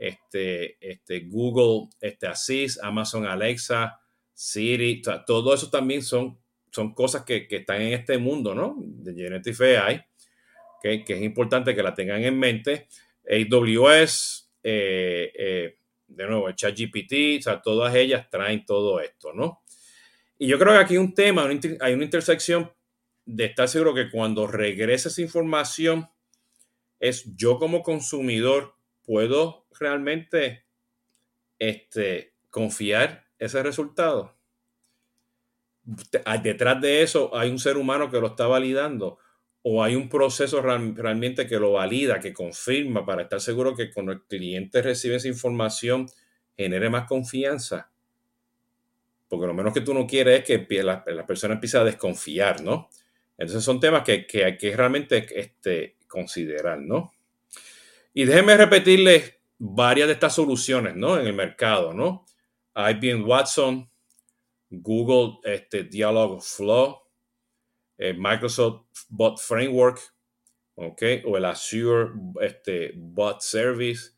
este, 0.00 0.78
este, 0.80 1.20
Google 1.28 1.90
este, 2.00 2.26
Assist, 2.26 2.82
Amazon 2.82 3.26
Alexa, 3.26 4.00
Siri, 4.32 5.02
todo 5.26 5.52
eso 5.52 5.68
también 5.68 6.02
son, 6.02 6.38
son 6.70 6.94
cosas 6.94 7.22
que, 7.24 7.46
que, 7.46 7.56
están 7.56 7.82
en 7.82 7.92
este 7.92 8.16
mundo, 8.16 8.54
¿no? 8.54 8.76
De 8.78 9.12
Generative 9.12 9.76
AI, 9.76 10.02
que 10.82 11.04
es 11.06 11.20
importante 11.20 11.74
que 11.74 11.82
la 11.82 11.94
tengan 11.94 12.24
en 12.24 12.38
mente. 12.38 12.88
AWS, 13.28 14.50
eh, 14.62 15.32
eh, 15.38 15.76
de 16.08 16.26
nuevo, 16.26 16.48
el 16.48 16.54
ChatGPT, 16.54 17.40
o 17.40 17.42
sea, 17.42 17.60
todas 17.60 17.94
ellas 17.94 18.30
traen 18.30 18.64
todo 18.64 19.00
esto, 19.00 19.34
¿no? 19.34 19.62
Y 20.38 20.46
yo 20.46 20.58
creo 20.58 20.72
que 20.72 20.78
aquí 20.78 20.94
hay 20.94 20.98
un 20.98 21.14
tema, 21.14 21.46
hay 21.80 21.92
una 21.92 22.04
intersección 22.04 22.72
de 23.26 23.44
estar 23.44 23.68
seguro 23.68 23.94
que 23.94 24.10
cuando 24.10 24.46
regrese 24.46 25.08
esa 25.08 25.20
información, 25.20 26.08
es 26.98 27.36
yo 27.36 27.58
como 27.58 27.82
consumidor 27.82 28.79
puedo 29.10 29.66
realmente 29.80 30.66
este, 31.58 32.32
confiar 32.48 33.26
ese 33.40 33.60
resultado. 33.60 34.36
Detrás 36.44 36.80
de 36.80 37.02
eso 37.02 37.36
hay 37.36 37.50
un 37.50 37.58
ser 37.58 37.76
humano 37.76 38.08
que 38.08 38.20
lo 38.20 38.28
está 38.28 38.46
validando 38.46 39.18
o 39.62 39.82
hay 39.82 39.96
un 39.96 40.08
proceso 40.08 40.62
realmente 40.62 41.48
que 41.48 41.58
lo 41.58 41.72
valida, 41.72 42.20
que 42.20 42.32
confirma 42.32 43.04
para 43.04 43.22
estar 43.22 43.40
seguro 43.40 43.74
que 43.74 43.90
cuando 43.90 44.12
el 44.12 44.22
cliente 44.22 44.80
recibe 44.80 45.16
esa 45.16 45.26
información 45.26 46.06
genere 46.56 46.88
más 46.88 47.08
confianza. 47.08 47.90
Porque 49.26 49.48
lo 49.48 49.54
menos 49.54 49.74
que 49.74 49.80
tú 49.80 49.92
no 49.92 50.06
quieres 50.06 50.48
es 50.48 50.66
que 50.66 50.82
la, 50.84 51.02
persona 51.26 51.54
empiece 51.54 51.78
a 51.78 51.82
desconfiar, 51.82 52.62
¿no? 52.62 52.88
Entonces 53.36 53.64
son 53.64 53.80
temas 53.80 54.04
que, 54.04 54.24
hay 54.44 54.56
que 54.56 54.76
realmente 54.76 55.26
este, 55.36 55.96
considerar, 56.06 56.78
¿no? 56.78 57.10
Y 58.12 58.24
déjenme 58.24 58.56
repetirles 58.56 59.36
varias 59.58 60.08
de 60.08 60.14
estas 60.14 60.34
soluciones, 60.34 60.96
¿no? 60.96 61.18
En 61.18 61.26
el 61.26 61.34
mercado, 61.34 61.92
¿no? 61.92 62.26
IBM 62.74 63.24
Watson, 63.24 63.90
Google 64.70 65.38
este, 65.44 65.84
Dialogflow, 65.84 67.02
eh, 67.98 68.14
Microsoft 68.14 68.86
Bot 69.08 69.38
Framework, 69.38 70.00
¿ok? 70.76 71.02
O 71.26 71.36
el 71.36 71.44
Azure 71.44 72.10
este, 72.40 72.92
Bot 72.96 73.42
Service, 73.42 74.12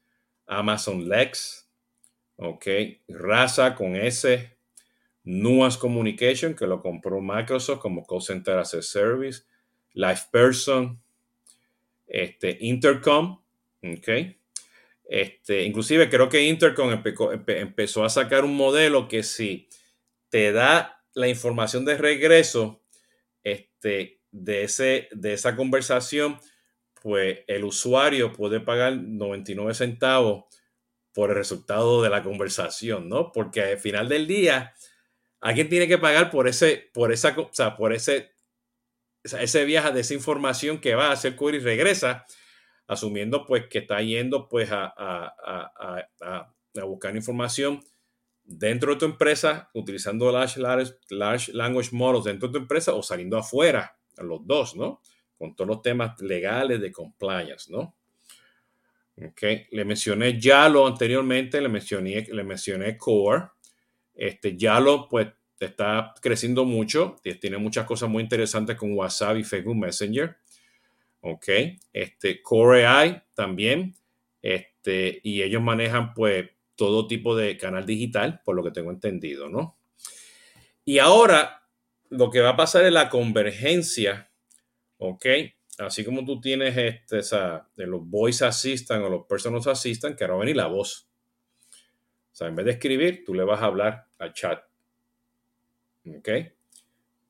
Amazon 0.47 1.09
Lex, 1.09 1.69
¿ok? 2.37 2.67
Rasa 3.09 3.75
con 3.75 3.97
S, 3.97 4.57
Nuance 5.25 5.79
Communication, 5.79 6.55
que 6.55 6.67
lo 6.67 6.81
compró 6.81 7.21
Microsoft 7.21 7.81
como 7.81 8.07
Call 8.07 8.23
Center 8.23 8.59
as 8.59 8.75
a 8.75 8.83
Service, 8.83 9.43
LivePerson, 9.95 11.03
este, 12.07 12.59
Intercom, 12.61 13.42
¿ok? 13.83 14.09
Este, 15.05 15.65
inclusive 15.65 16.09
creo 16.09 16.29
que 16.29 16.45
Intercom 16.45 17.03
empezó 17.47 18.05
a 18.05 18.09
sacar 18.09 18.45
un 18.45 18.57
modelo 18.57 19.09
que 19.09 19.23
si 19.23 19.69
te 20.31 20.53
da 20.53 21.05
la 21.15 21.29
información 21.29 21.85
de 21.85 21.99
regreso, 21.99 22.83
este, 23.43 24.21
de, 24.31 24.65
ese, 24.65 25.09
de 25.13 25.35
esa 25.35 25.57
conversación, 25.57 26.39
pues 27.03 27.41
el 27.47 27.65
usuario 27.65 28.33
puede 28.33 28.61
pagar 28.61 28.97
99 28.97 29.75
centavos 29.75 30.45
por 31.13 31.31
el 31.31 31.37
resultado 31.37 32.03
de 32.03 32.09
la 32.09 32.23
conversación, 32.23 33.09
¿no? 33.09 33.33
Porque 33.33 33.61
al 33.63 33.79
final 33.79 34.09
del 34.09 34.27
día, 34.27 34.73
alguien 35.41 35.69
tiene 35.69 35.89
que 35.89 35.99
pagar 35.99 36.31
por 36.31 36.49
ese, 36.49 36.91
por 36.95 37.13
esa, 37.13 37.37
o 37.39 37.51
sea, 37.53 37.77
por 37.77 37.93
ese, 37.93 38.33
ese 39.25 39.65
viaje 39.65 39.93
de 39.93 40.01
esa 40.01 40.15
información 40.15 40.81
que 40.81 40.95
va 40.95 41.09
a 41.09 41.13
hacer 41.13 41.37
query 41.37 41.59
y 41.59 41.61
regresa, 41.61 42.25
asumiendo 42.93 43.47
pues 43.47 43.67
que 43.69 43.79
está 43.79 44.01
yendo 44.01 44.49
pues 44.49 44.71
a, 44.71 44.93
a, 44.97 45.35
a, 46.21 46.55
a 46.81 46.85
buscar 46.85 47.15
información 47.17 47.83
dentro 48.45 48.93
de 48.93 48.99
tu 48.99 49.05
empresa, 49.05 49.71
utilizando 49.75 50.31
large, 50.31 50.61
large, 51.11 51.53
language 51.53 51.91
models 51.93 52.25
dentro 52.25 52.49
de 52.49 52.53
tu 52.53 52.59
empresa 52.59 52.95
o 52.95 53.03
saliendo 53.03 53.39
afuera, 53.39 53.97
los 54.19 54.47
dos, 54.47 54.77
¿no? 54.77 55.01
Con 55.39 55.55
todos 55.57 55.69
los 55.69 55.83
temas 55.83 56.21
legales 56.21 56.81
de 56.81 56.93
compliance, 56.93 57.71
¿no? 57.71 57.97
Le 59.71 59.85
mencioné 59.85 60.41
Yalo 60.41 60.87
anteriormente, 60.87 61.61
le 61.61 61.69
mencioné, 61.69 62.27
le 62.31 62.45
mencioné 62.45 62.97
Core. 62.97 63.49
Este 64.15 64.57
Yalo, 64.57 65.09
pues, 65.09 65.29
está 65.59 66.13
creciendo 66.21 66.65
mucho, 66.65 67.17
tiene 67.41 67.59
muchas 67.59 67.87
cosas 67.87 68.09
muy 68.09 68.23
interesantes 68.23 68.77
con 68.77 68.93
WhatsApp 68.95 69.37
y 69.37 69.45
Facebook 69.45 69.77
Messenger. 69.77 70.37
Ok, 71.25 71.49
este 71.93 72.43
Core 72.43 72.85
AI 72.85 73.23
también, 73.35 73.95
este, 74.43 75.21
y 75.23 75.43
ellos 75.43 75.63
manejan, 75.63 76.15
pues, 76.15 76.51
todo 76.75 77.07
tipo 77.07 77.37
de 77.37 77.57
canal 77.57 77.87
digital, 77.87 78.41
por 78.45 78.57
lo 78.57 78.65
que 78.65 78.73
tengo 78.73 78.91
entendido, 78.91 79.49
¿no? 79.49 79.79
Y 80.85 80.99
ahora 80.99 81.63
lo 82.11 82.31
que 82.31 82.41
va 82.41 82.51
a 82.51 82.57
pasar 82.57 82.85
es 82.85 82.93
la 82.93 83.09
convergencia, 83.09 84.31
¿ok? 84.99 85.27
Así 85.79 86.05
como 86.05 86.25
tú 86.25 86.41
tienes 86.41 86.77
este, 86.77 87.21
de 87.77 87.87
los 87.87 88.05
voice 88.05 88.45
assistant 88.45 89.05
o 89.05 89.09
los 89.09 89.27
personal 89.27 89.63
assistant, 89.65 90.17
que 90.17 90.25
ahora 90.25 90.35
va 90.35 90.41
a 90.41 90.45
venir 90.45 90.57
la 90.57 90.67
voz. 90.67 91.09
O 92.33 92.35
sea, 92.35 92.49
en 92.49 92.57
vez 92.57 92.67
de 92.67 92.73
escribir, 92.73 93.25
tú 93.25 93.33
le 93.33 93.45
vas 93.45 93.63
a 93.63 93.67
hablar 93.67 94.07
al 94.19 94.33
chat. 94.33 94.63
¿Ok? 96.05 96.29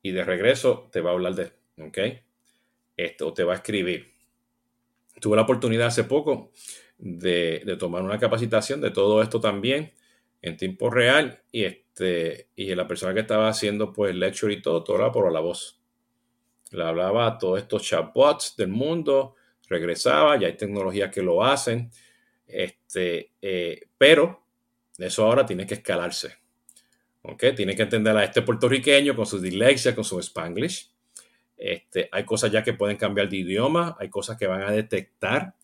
Y 0.01 0.11
de 0.11 0.23
regreso 0.23 0.89
te 0.91 0.99
va 0.99 1.11
a 1.11 1.13
hablar 1.13 1.35
de, 1.35 1.51
¿ok? 1.77 1.97
Esto, 2.95 3.27
o 3.27 3.33
te 3.33 3.43
va 3.43 3.53
a 3.53 3.57
escribir. 3.57 4.13
Tuve 5.19 5.35
la 5.35 5.43
oportunidad 5.43 5.87
hace 5.87 6.03
poco 6.03 6.51
de, 6.97 7.75
tomar 7.79 8.01
una 8.03 8.19
capacitación 8.19 8.81
de 8.81 8.91
todo 8.91 9.21
esto 9.21 9.39
también 9.39 9.93
en 10.41 10.57
tiempo 10.57 10.89
real 10.89 11.41
y, 11.51 11.63
este, 11.63 12.49
y 12.55 12.73
la 12.75 12.87
persona 12.87 13.13
que 13.13 13.21
estaba 13.21 13.47
haciendo 13.47 13.93
pues 13.93 14.15
lecture 14.15 14.53
y 14.53 14.61
todo, 14.61 14.83
todo 14.83 14.97
era 14.97 15.11
por 15.11 15.31
la 15.31 15.39
voz. 15.39 15.79
Le 16.71 16.83
hablaba 16.83 17.27
a 17.27 17.37
todos 17.37 17.59
estos 17.59 17.83
chatbots 17.83 18.55
del 18.57 18.69
mundo, 18.69 19.35
regresaba, 19.67 20.39
ya 20.39 20.47
hay 20.47 20.57
tecnologías 20.57 21.11
que 21.11 21.21
lo 21.21 21.43
hacen, 21.43 21.89
este, 22.47 23.33
eh, 23.41 23.87
pero 23.97 24.43
eso 24.97 25.25
ahora 25.25 25.45
tiene 25.45 25.65
que 25.65 25.75
escalarse. 25.75 26.43
¿ok? 27.23 27.43
Tiene 27.55 27.75
que 27.75 27.83
entender 27.83 28.15
a 28.15 28.23
este 28.23 28.41
puertorriqueño 28.41 29.15
con 29.15 29.25
su 29.25 29.39
dislexia, 29.39 29.95
con 29.95 30.03
su 30.03 30.19
spanglish. 30.19 30.92
Este, 31.65 32.09
hay 32.11 32.25
cosas 32.25 32.51
ya 32.51 32.63
que 32.63 32.73
pueden 32.73 32.97
cambiar 32.97 33.29
de 33.29 33.37
idioma, 33.37 33.95
hay 33.99 34.09
cosas 34.09 34.37
que 34.37 34.47
van 34.47 34.63
a 34.63 34.71
detectar 34.71 35.55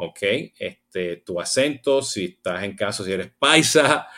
¿ok? 0.00 0.18
Este, 0.58 1.16
tu 1.18 1.40
acento, 1.40 2.00
si 2.02 2.24
estás 2.24 2.64
en 2.64 2.74
caso, 2.74 3.04
si 3.04 3.12
eres 3.12 3.30
paisa, 3.38 4.08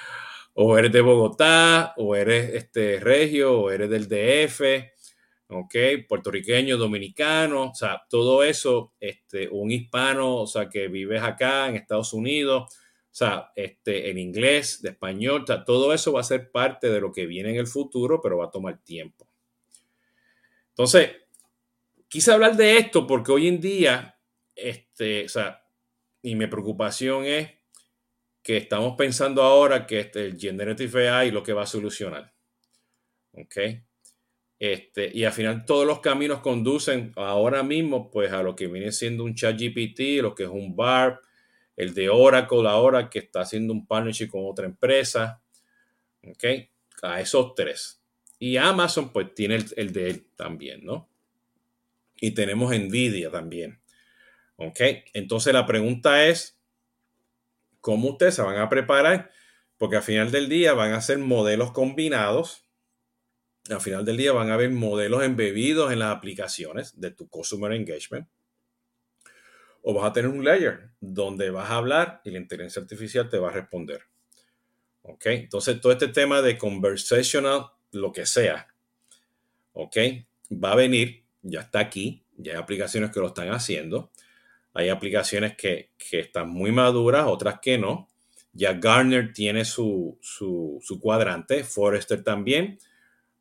o 0.55 0.79
eres 0.79 0.93
de 0.93 1.01
Bogotá, 1.01 1.95
o 1.97 2.15
eres 2.15 2.55
este, 2.55 3.01
regio, 3.01 3.63
o 3.63 3.71
eres 3.71 3.91
del 3.91 4.09
DF, 4.09 4.61
¿ok? 5.49 5.75
Puertorriqueño, 6.09 6.77
dominicano, 6.77 7.71
o 7.71 7.75
sea, 7.75 8.03
todo 8.09 8.45
eso, 8.45 8.93
este, 9.01 9.49
un 9.49 9.73
hispano, 9.73 10.37
o 10.37 10.47
sea, 10.47 10.69
que 10.69 10.87
vives 10.89 11.23
acá 11.23 11.69
en 11.69 11.77
Estados 11.77 12.13
Unidos, 12.13 12.65
o 12.71 13.15
sea, 13.15 13.51
este, 13.57 14.11
en 14.11 14.19
inglés, 14.19 14.83
de 14.83 14.91
español, 14.91 15.43
o 15.43 15.47
sea, 15.47 15.65
todo 15.65 15.93
eso 15.93 16.13
va 16.13 16.21
a 16.21 16.25
ser 16.25 16.51
parte 16.53 16.91
de 16.91 17.01
lo 17.01 17.13
que 17.13 17.27
viene 17.27 17.51
en 17.51 17.57
el 17.57 17.67
futuro, 17.67 18.21
pero 18.23 18.39
va 18.39 18.47
a 18.47 18.51
tomar 18.51 18.79
tiempo. 18.79 19.32
Entonces, 20.73 21.11
quise 22.09 22.33
hablar 22.33 22.57
de 22.57 22.79
esto 22.79 23.07
porque 23.07 23.33
hoy 23.33 23.49
en 23.49 23.61
día, 23.61 24.19
este, 24.55 25.27
o 25.27 25.29
sea, 25.29 25.67
y 26.23 26.35
mi 26.35 26.47
preocupación 26.47 27.25
es 27.25 27.51
que 28.43 28.57
estamos 28.57 28.97
pensando 28.97 29.43
ahora 29.43 29.87
que 29.87 30.01
este, 30.01 30.27
el 30.27 30.39
Generative 30.39 31.09
AI 31.09 31.31
lo 31.31 31.43
que 31.43 31.53
va 31.53 31.63
a 31.63 31.67
solucionar. 31.67 32.33
¿Ok? 33.33 33.57
Este, 34.59 35.11
y 35.13 35.25
al 35.25 35.33
final 35.33 35.65
todos 35.65 35.87
los 35.87 36.01
caminos 36.01 36.41
conducen 36.41 37.13
ahora 37.17 37.63
mismo 37.63 38.11
pues 38.11 38.33
a 38.33 38.43
lo 38.43 38.55
que 38.55 38.69
viene 38.69 38.93
siendo 38.93 39.25
un 39.25 39.35
chat 39.35 39.59
GPT, 39.59 40.23
lo 40.23 40.35
que 40.35 40.45
es 40.45 40.49
un 40.49 40.77
BARP, 40.77 41.21
el 41.77 41.95
de 41.95 42.09
Oracle 42.09 42.69
ahora 42.69 43.11
que 43.11 43.19
está 43.19 43.41
haciendo 43.41 43.73
un 43.73 43.87
partnership 43.87 44.29
con 44.29 44.43
otra 44.45 44.67
empresa. 44.67 45.43
¿Ok? 46.25 46.45
A 47.03 47.21
esos 47.21 47.55
tres. 47.55 48.02
Y 48.43 48.57
Amazon 48.57 49.13
pues 49.13 49.33
tiene 49.37 49.65
el, 49.77 49.93
de 49.93 50.11
él 50.11 50.27
también, 50.35 50.85
¿no? 50.85 51.09
Y 52.17 52.33
tenemos 52.33 52.77
Nvidia 52.77 53.31
también. 53.31 53.81
¿Ok? 54.57 54.81
Entonces 55.15 55.55
la 55.55 55.65
pregunta 55.65 56.27
es, 56.27 56.61
¿cómo 57.81 58.09
ustedes 58.09 58.35
se 58.35 58.43
van 58.43 58.57
a 58.57 58.69
preparar? 58.69 59.31
Porque 59.79 59.95
al 59.95 60.03
final 60.03 60.33
del 60.33 60.49
día 60.49 60.73
van 60.73 60.93
a 60.93 61.01
ser 61.01 61.19
modelos 61.19 61.71
combinados. 61.71 62.67
Al 63.71 63.81
final 63.81 64.05
del 64.05 64.17
día 64.17 64.33
van 64.33 64.51
a 64.51 64.55
haber 64.55 64.71
modelos 64.71 65.23
embebidos 65.23 65.93
en 65.93 66.01
las 66.01 66.17
aplicaciones 66.17 67.01
de 67.01 67.13
tu 67.13 67.29
Customer 67.29 67.71
Engagement. 67.71 68.27
O 69.83 69.95
vas 69.95 70.11
a 70.11 70.13
tener 70.13 70.29
un 70.29 70.45
layer 70.45 70.91
donde 70.99 71.51
vas 71.51 71.71
a 71.71 71.77
hablar 71.77 72.21
y 72.25 72.33
la 72.33 72.41
inteligencia 72.41 72.83
artificial 72.83 73.29
te 73.29 73.39
va 73.39 73.51
a 73.51 73.53
responder. 73.53 74.03
¿Ok? 75.03 75.27
Entonces, 75.27 75.81
todo 75.81 75.93
este 75.93 76.09
tema 76.09 76.43
de 76.43 76.59
conversational, 76.59 77.67
lo 77.93 78.13
que 78.13 78.27
sea, 78.27 78.69
¿ok? 79.73 79.97
Va 80.53 80.73
a 80.73 80.77
venir, 80.77 81.25
ya 81.43 81.61
está 81.61 81.81
aquí, 81.81 82.25
ya 82.37 82.53
hay 82.53 82.59
aplicaciones 82.59 83.11
que 83.11 83.21
lo 83.21 83.29
están 83.29 83.49
haciendo. 83.51 84.11
Hay 84.75 84.89
aplicaciones 84.89 85.57
que, 85.57 85.91
están 86.11 86.49
muy 86.49 86.73
maduras, 86.73 87.27
otras 87.27 87.61
que 87.61 87.79
no. 87.79 88.09
Ya 88.53 88.75
Garner 88.75 89.33
tiene 89.33 89.65
su, 89.65 90.19
cuadrante, 91.01 91.65
Forrester 91.65 92.23
también. 92.23 92.79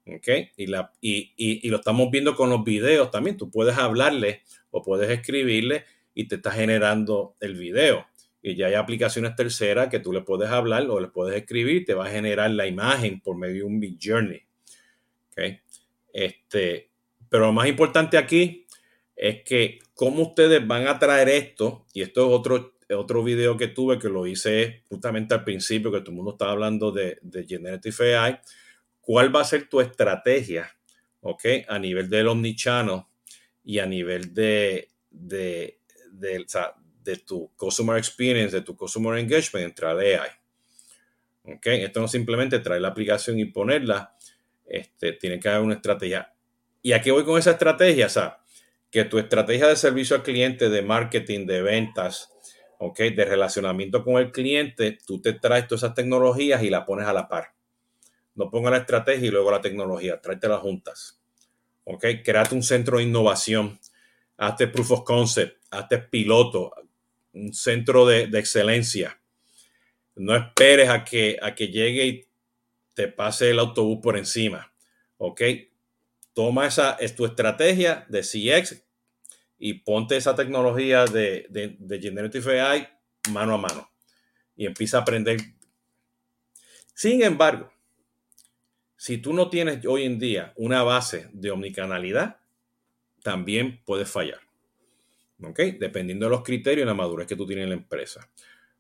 ¿ok? 0.06 0.28
Y, 0.58 0.68
la, 0.68 0.92
y, 1.02 1.68
lo 1.70 1.78
estamos 1.78 2.12
viendo 2.12 2.36
con 2.36 2.50
los 2.50 2.64
videos 2.64 3.12
también. 3.12 3.38
Tú 3.38 3.50
puedes 3.50 3.78
hablarle 3.78 4.44
o 4.72 4.82
puedes 4.82 5.10
escribirle 5.10 5.86
y 6.14 6.28
te 6.28 6.36
está 6.36 6.52
generando 6.52 7.36
el 7.40 7.56
video. 7.56 8.06
Y 8.42 8.56
ya 8.56 8.68
hay 8.68 8.74
aplicaciones 8.74 9.36
terceras 9.36 9.90
que 9.90 10.00
tú 10.00 10.12
le 10.12 10.22
puedes 10.22 10.50
hablar 10.50 10.90
o 10.90 11.00
le 11.00 11.08
puedes 11.08 11.36
escribir, 11.40 11.86
te 11.86 11.94
va 11.94 12.08
a 12.08 12.10
generar 12.10 12.50
la 12.52 12.66
imagen 12.66 13.22
por 13.22 13.38
medio 13.38 13.58
de 13.58 13.64
un 13.64 13.80
Big 13.80 13.98
Journey. 14.02 14.42
¿ok? 15.32 15.60
Este, 16.14 16.90
pero 17.30 17.46
lo 17.46 17.54
más 17.54 17.68
importante 17.68 18.18
aquí 18.18 18.66
es 19.16 19.44
que 19.44 19.80
cómo 19.94 20.24
ustedes 20.24 20.66
van 20.66 20.88
a 20.88 20.98
traer 20.98 21.30
esto, 21.30 21.86
y 21.94 22.02
esto 22.02 22.26
es 22.26 22.40
otro, 22.40 22.74
otro 22.90 23.24
video 23.24 23.56
que 23.56 23.68
tuve 23.68 24.00
que 24.00 24.10
lo 24.10 24.26
hice 24.26 24.84
justamente 24.90 25.36
al 25.36 25.44
principio, 25.44 25.92
que 25.92 26.00
todo 26.00 26.10
el 26.10 26.16
mundo 26.16 26.32
estaba 26.32 26.52
hablando 26.52 26.92
de, 26.92 27.20
de 27.22 27.46
Generative 27.46 28.18
AI, 28.18 28.40
cuál 29.00 29.34
va 29.36 29.42
a 29.42 29.46
ser 29.46 29.70
tu 29.70 29.82
estrategia, 29.82 30.76
¿ok? 31.22 31.44
A 31.68 31.80
nivel 31.80 32.10
del 32.10 32.28
omnichannel 32.28 33.04
y 33.64 33.80
a 33.80 33.86
nivel 33.86 34.34
de, 34.34 34.90
de, 35.10 35.80
de 37.04 37.18
tu 37.18 37.52
customer 37.56 37.98
experience, 37.98 38.56
de 38.56 38.62
tu 38.62 38.76
customer 38.76 39.18
engagement, 39.18 39.66
entrar 39.66 39.98
AI. 39.98 40.30
¿Ok? 41.44 41.68
Esto 41.68 42.02
no 42.02 42.08
simplemente 42.08 42.60
traer 42.60 42.82
la 42.82 42.90
aplicación 42.90 43.40
y 43.40 43.46
ponerla, 43.46 44.16
este, 44.66 45.14
tiene 45.14 45.40
que 45.40 45.50
haber 45.50 45.62
una 45.62 45.76
estrategia. 45.76 46.34
¿Y 46.82 46.94
a 46.94 47.02
qué 47.02 47.12
voy 47.12 47.24
con 47.24 47.38
esa 47.38 47.52
estrategia? 47.52 48.06
O 48.08 48.10
sea, 48.10 48.42
que 48.92 49.06
tu 49.06 49.18
estrategia 49.18 49.68
de 49.68 49.76
servicio 49.76 50.16
al 50.16 50.24
cliente, 50.24 50.70
de 50.70 50.82
marketing, 50.82 51.46
de 51.46 51.62
ventas, 51.62 52.32
¿ok? 52.78 53.00
De 53.00 53.26
relacionamiento 53.26 54.04
con 54.04 54.18
el 54.18 54.32
cliente, 54.32 54.98
tú 55.06 55.22
te 55.22 55.34
traes 55.34 55.68
todas 55.68 55.84
esas 55.84 55.96
tecnologías 55.96 56.62
y 56.64 56.70
la 56.70 56.86
pones 56.86 57.08
a 57.08 57.14
la 57.14 57.28
par. 57.28 57.54
No 58.36 58.50
pongas 58.50 58.72
la 58.72 58.80
estrategia 58.80 59.28
y 59.28 59.32
luego 59.32 59.52
la 59.52 59.62
tecnología, 59.62 60.20
las 60.24 60.60
juntas. 60.60 61.22
¿Ok? 61.84 62.06
Créate 62.24 62.56
un 62.56 62.64
centro 62.64 62.98
de 62.98 63.04
innovación, 63.04 63.80
hazte 64.38 64.68
proof 64.68 64.92
of 64.92 65.04
concept, 65.04 65.64
hazte 65.70 65.98
piloto, 66.00 66.74
un 67.34 67.54
centro 67.54 68.06
de, 68.06 68.24
excelencia. 68.38 69.20
No 70.16 70.36
esperes 70.36 70.90
a 70.90 71.04
que, 71.04 71.38
a 71.42 71.56
que 71.56 71.68
llegue 71.68 72.06
y 72.06 72.28
te 72.94 73.08
pase 73.08 73.50
el 73.50 73.60
autobús 73.60 74.00
por 74.02 74.18
encima. 74.18 74.74
¿Ok? 75.18 75.42
Toma 76.34 76.68
esa, 76.68 76.94
es 76.94 77.16
tu 77.16 77.26
estrategia 77.26 78.06
de 78.10 78.22
CX 78.22 78.84
y 79.58 79.74
ponte 79.76 80.18
esa 80.18 80.36
tecnología 80.36 81.06
de, 81.06 81.46
de, 81.50 81.76
de 81.80 82.00
Generative 82.00 82.62
AI 82.62 82.88
mano 83.30 83.54
a 83.54 83.58
mano 83.58 83.92
y 84.56 84.66
empieza 84.66 84.98
a 84.98 85.02
aprender. 85.02 85.40
Sin 86.94 87.24
embargo, 87.24 87.72
si 88.96 89.18
tú 89.18 89.34
no 89.34 89.50
tienes 89.50 89.84
hoy 89.86 90.04
en 90.04 90.20
día 90.20 90.54
una 90.56 90.84
base 90.84 91.30
de 91.34 91.52
omnicanalidad, 91.52 92.38
también 93.24 93.82
puedes 93.86 94.10
fallar. 94.10 94.40
¿Ok? 95.44 95.60
Dependiendo 95.80 96.26
de 96.26 96.32
los 96.32 96.44
criterios 96.44 96.86
y 96.86 96.88
la 96.88 96.94
madurez 96.94 97.28
que 97.28 97.36
tú 97.36 97.46
tienes 97.46 97.64
en 97.64 97.70
la 97.70 97.76
empresa. 97.76 98.30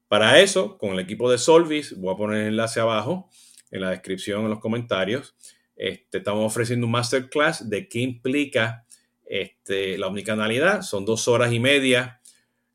Para 0.08 0.39
eso, 0.39 0.78
con 0.78 0.91
el 0.91 1.00
equipo 1.00 1.32
de 1.32 1.38
Solvis, 1.38 1.97
voy 1.97 2.13
a 2.13 2.17
poner 2.17 2.41
el 2.41 2.47
enlace 2.47 2.80
abajo 2.80 3.30
en 3.71 3.82
la 3.82 3.91
descripción, 3.91 4.43
en 4.43 4.50
los 4.50 4.60
comentarios. 4.60 5.36
Este, 5.76 6.19
estamos 6.19 6.45
ofreciendo 6.45 6.86
un 6.86 6.91
masterclass 6.91 7.69
de 7.69 7.88
qué 7.88 8.00
implica 8.00 8.86
este, 9.26 9.97
la 9.97 10.08
omnicanalidad. 10.08 10.82
Son 10.82 11.06
dos 11.06 11.28
horas 11.28 11.54
y 11.54 11.60
media 11.60 12.19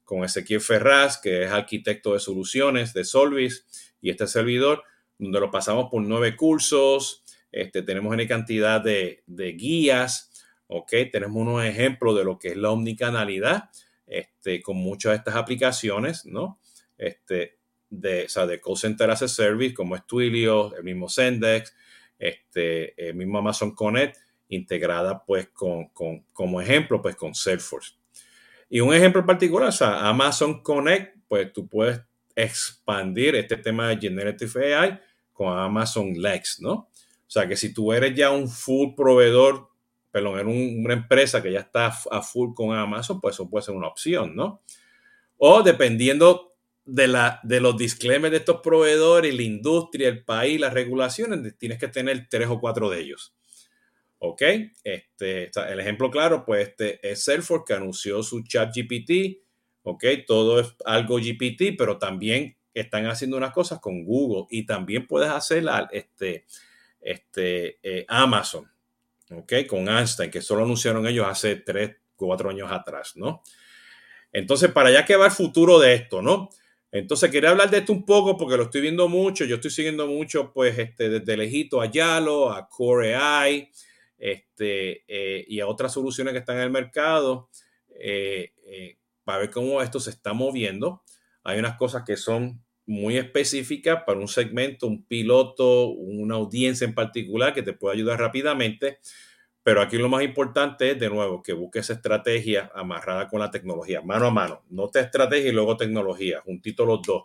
con 0.04 0.24
Ezequiel 0.24 0.60
Ferraz, 0.60 1.18
que 1.20 1.42
es 1.42 1.50
arquitecto 1.50 2.14
de 2.14 2.20
soluciones 2.20 2.94
de 2.94 3.04
Solvis 3.04 3.66
y 4.00 4.10
este 4.10 4.26
servidor, 4.26 4.82
donde 5.18 5.38
lo 5.40 5.50
pasamos 5.50 5.88
por 5.90 6.02
nueve 6.02 6.36
cursos. 6.36 7.22
Este, 7.52 7.82
tenemos 7.82 8.12
una 8.12 8.26
cantidad 8.26 8.80
de, 8.80 9.22
de 9.26 9.52
guías 9.52 10.30
¿ok? 10.68 10.92
Tenemos 11.12 11.42
unos 11.42 11.64
ejemplos 11.64 12.16
de 12.16 12.24
lo 12.24 12.38
que 12.38 12.48
es 12.48 12.56
la 12.56 12.70
omnicanalidad 12.70 13.70
este, 14.06 14.62
con 14.62 14.76
muchas 14.76 15.12
de 15.12 15.16
estas 15.16 15.36
aplicaciones, 15.36 16.26
¿no? 16.26 16.60
Este, 16.96 17.58
de, 17.90 18.24
o 18.24 18.28
sea, 18.28 18.46
de 18.46 18.60
call 18.60 18.76
center 18.76 19.10
as 19.10 19.22
a 19.22 19.28
service, 19.28 19.74
como 19.74 19.96
es 19.96 20.06
Twilio, 20.06 20.74
el 20.76 20.84
mismo 20.84 21.08
Sendex, 21.08 21.74
este, 22.18 23.08
el 23.08 23.14
mismo 23.14 23.38
Amazon 23.38 23.74
Connect, 23.74 24.16
integrada 24.48 25.24
pues 25.24 25.48
con, 25.48 25.88
con, 25.88 26.24
como 26.32 26.60
ejemplo, 26.60 27.02
pues 27.02 27.16
con 27.16 27.34
Salesforce. 27.34 27.94
Y 28.68 28.80
un 28.80 28.94
ejemplo 28.94 29.24
particular, 29.24 29.68
o 29.68 29.72
sea, 29.72 30.08
Amazon 30.08 30.62
Connect, 30.62 31.16
pues 31.28 31.52
tú 31.52 31.68
puedes 31.68 32.00
expandir 32.34 33.34
este 33.36 33.56
tema 33.56 33.88
de 33.88 33.98
Generative 33.98 34.74
AI 34.74 35.00
con 35.32 35.56
Amazon 35.56 36.12
Lex, 36.14 36.60
¿no? 36.60 36.72
O 36.72 37.28
sea, 37.30 37.48
que 37.48 37.56
si 37.56 37.72
tú 37.72 37.92
eres 37.92 38.14
ya 38.14 38.30
un 38.30 38.48
full 38.48 38.94
proveedor 38.94 39.68
perdón, 40.16 40.38
en 40.38 40.48
una 40.82 40.94
empresa 40.94 41.42
que 41.42 41.52
ya 41.52 41.60
está 41.60 41.88
a 41.88 42.22
full 42.22 42.54
con 42.54 42.74
Amazon, 42.74 43.20
pues 43.20 43.34
eso 43.34 43.50
puede 43.50 43.66
ser 43.66 43.74
una 43.74 43.88
opción, 43.88 44.34
¿no? 44.34 44.62
O 45.36 45.62
dependiendo 45.62 46.56
de, 46.86 47.06
la, 47.06 47.38
de 47.42 47.60
los 47.60 47.76
disclaimers 47.76 48.30
de 48.30 48.38
estos 48.38 48.62
proveedores, 48.62 49.34
la 49.34 49.42
industria, 49.42 50.08
el 50.08 50.24
país, 50.24 50.58
las 50.58 50.72
regulaciones, 50.72 51.58
tienes 51.58 51.78
que 51.78 51.88
tener 51.88 52.28
tres 52.30 52.48
o 52.48 52.58
cuatro 52.58 52.88
de 52.88 53.00
ellos. 53.00 53.34
¿Ok? 54.16 54.40
Este, 54.82 55.50
el 55.68 55.80
ejemplo 55.80 56.10
claro, 56.10 56.46
pues 56.46 56.68
este 56.68 57.06
es 57.06 57.22
Salesforce 57.22 57.64
que 57.66 57.74
anunció 57.74 58.22
su 58.22 58.42
chat 58.42 58.74
GPT. 58.74 59.42
¿Ok? 59.82 60.02
Todo 60.26 60.60
es 60.60 60.74
algo 60.86 61.18
GPT, 61.18 61.76
pero 61.76 61.98
también 61.98 62.56
están 62.72 63.04
haciendo 63.04 63.36
unas 63.36 63.52
cosas 63.52 63.80
con 63.80 64.02
Google 64.02 64.46
y 64.48 64.64
también 64.64 65.06
puedes 65.06 65.28
hacer 65.28 65.62
este, 65.92 66.46
este, 67.02 67.78
eh, 67.82 68.06
Amazon. 68.08 68.74
¿Ok? 69.30 69.52
Con 69.68 69.88
Einstein, 69.88 70.30
que 70.30 70.42
solo 70.42 70.64
anunciaron 70.64 71.06
ellos 71.06 71.26
hace 71.28 71.56
3, 71.56 71.96
4 72.16 72.50
años 72.50 72.70
atrás, 72.70 73.12
¿no? 73.16 73.42
Entonces, 74.32 74.70
para 74.70 74.90
allá 74.90 75.04
que 75.04 75.16
va 75.16 75.26
el 75.26 75.32
futuro 75.32 75.78
de 75.78 75.94
esto, 75.94 76.22
¿no? 76.22 76.50
Entonces, 76.92 77.30
quería 77.30 77.50
hablar 77.50 77.70
de 77.70 77.78
esto 77.78 77.92
un 77.92 78.04
poco 78.04 78.36
porque 78.36 78.56
lo 78.56 78.64
estoy 78.64 78.80
viendo 78.80 79.08
mucho. 79.08 79.44
Yo 79.44 79.56
estoy 79.56 79.70
siguiendo 79.70 80.06
mucho, 80.06 80.52
pues, 80.52 80.78
este, 80.78 81.08
desde 81.08 81.36
lejito 81.36 81.80
a 81.80 81.90
Yalo, 81.90 82.50
a 82.50 82.68
Core 82.68 83.14
AI, 83.14 83.70
este, 84.18 85.04
eh, 85.08 85.44
y 85.48 85.60
a 85.60 85.66
otras 85.66 85.92
soluciones 85.92 86.32
que 86.32 86.38
están 86.38 86.56
en 86.56 86.62
el 86.62 86.70
mercado, 86.70 87.50
eh, 87.98 88.52
eh, 88.64 88.98
para 89.24 89.38
ver 89.38 89.50
cómo 89.50 89.82
esto 89.82 90.00
se 90.00 90.10
está 90.10 90.32
moviendo. 90.32 91.02
Hay 91.42 91.58
unas 91.58 91.76
cosas 91.76 92.02
que 92.04 92.16
son 92.16 92.64
muy 92.86 93.16
específica 93.18 94.04
para 94.04 94.20
un 94.20 94.28
segmento, 94.28 94.86
un 94.86 95.04
piloto, 95.04 95.88
una 95.88 96.36
audiencia 96.36 96.84
en 96.84 96.94
particular 96.94 97.52
que 97.52 97.62
te 97.62 97.72
puede 97.72 97.96
ayudar 97.96 98.20
rápidamente. 98.20 99.00
Pero 99.62 99.82
aquí 99.82 99.98
lo 99.98 100.08
más 100.08 100.22
importante 100.22 100.92
es, 100.92 100.98
de 101.00 101.10
nuevo, 101.10 101.42
que 101.42 101.52
busques 101.52 101.90
estrategia 101.90 102.70
amarrada 102.72 103.26
con 103.26 103.40
la 103.40 103.50
tecnología, 103.50 104.00
mano 104.00 104.26
a 104.26 104.30
mano. 104.30 104.62
No 104.70 104.88
te 104.88 105.00
estrategia 105.00 105.48
y 105.48 105.52
luego 105.52 105.76
tecnología, 105.76 106.40
juntito 106.42 106.86
los 106.86 107.02
dos. 107.02 107.24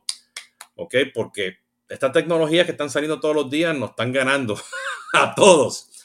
¿Ok? 0.76 0.96
Porque 1.14 1.58
estas 1.88 2.12
tecnologías 2.12 2.66
que 2.66 2.72
están 2.72 2.90
saliendo 2.90 3.20
todos 3.20 3.36
los 3.36 3.50
días 3.50 3.78
nos 3.78 3.92
están 3.92 4.12
ganando 4.12 4.60
a 5.14 5.36
todos. 5.36 6.04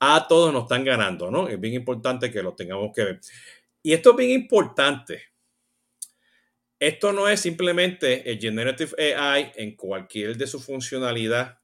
A 0.00 0.26
todos 0.26 0.52
nos 0.52 0.64
están 0.64 0.84
ganando, 0.84 1.30
¿no? 1.30 1.48
Es 1.48 1.60
bien 1.60 1.74
importante 1.74 2.30
que 2.32 2.42
lo 2.42 2.54
tengamos 2.54 2.90
que 2.92 3.04
ver. 3.04 3.20
Y 3.82 3.92
esto 3.92 4.10
es 4.10 4.16
bien 4.16 4.30
importante 4.30 5.22
esto 6.80 7.12
no 7.12 7.28
es 7.28 7.40
simplemente 7.40 8.30
el 8.30 8.38
Generative 8.38 9.14
AI 9.14 9.52
en 9.56 9.74
cualquier 9.74 10.36
de 10.36 10.46
su 10.46 10.60
funcionalidad. 10.60 11.58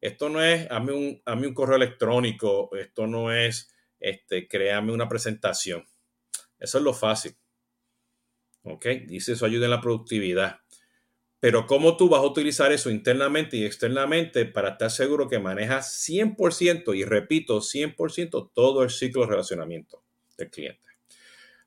Esto 0.00 0.28
no 0.28 0.42
es 0.42 0.70
hazme 0.70 0.92
un, 0.92 1.22
un 1.26 1.54
correo 1.54 1.76
electrónico. 1.76 2.70
Esto 2.76 3.08
no 3.08 3.32
es 3.32 3.74
este, 3.98 4.46
créame 4.46 4.92
una 4.92 5.08
presentación. 5.08 5.84
Eso 6.60 6.78
es 6.78 6.84
lo 6.84 6.94
fácil. 6.94 7.36
¿Ok? 8.62 8.86
Dice 9.06 9.32
eso 9.32 9.46
ayuda 9.46 9.66
en 9.66 9.72
la 9.72 9.80
productividad. 9.80 10.60
Pero 11.40 11.66
¿cómo 11.66 11.96
tú 11.96 12.08
vas 12.08 12.20
a 12.20 12.26
utilizar 12.26 12.72
eso 12.72 12.88
internamente 12.90 13.56
y 13.56 13.64
externamente 13.64 14.46
para 14.46 14.70
estar 14.70 14.90
seguro 14.90 15.28
que 15.28 15.38
manejas 15.38 16.08
100%, 16.08 16.96
y 16.96 17.04
repito, 17.04 17.60
100% 17.60 18.52
todo 18.54 18.82
el 18.82 18.90
ciclo 18.90 19.22
de 19.22 19.28
relacionamiento 19.28 20.02
del 20.38 20.50
cliente? 20.50 20.88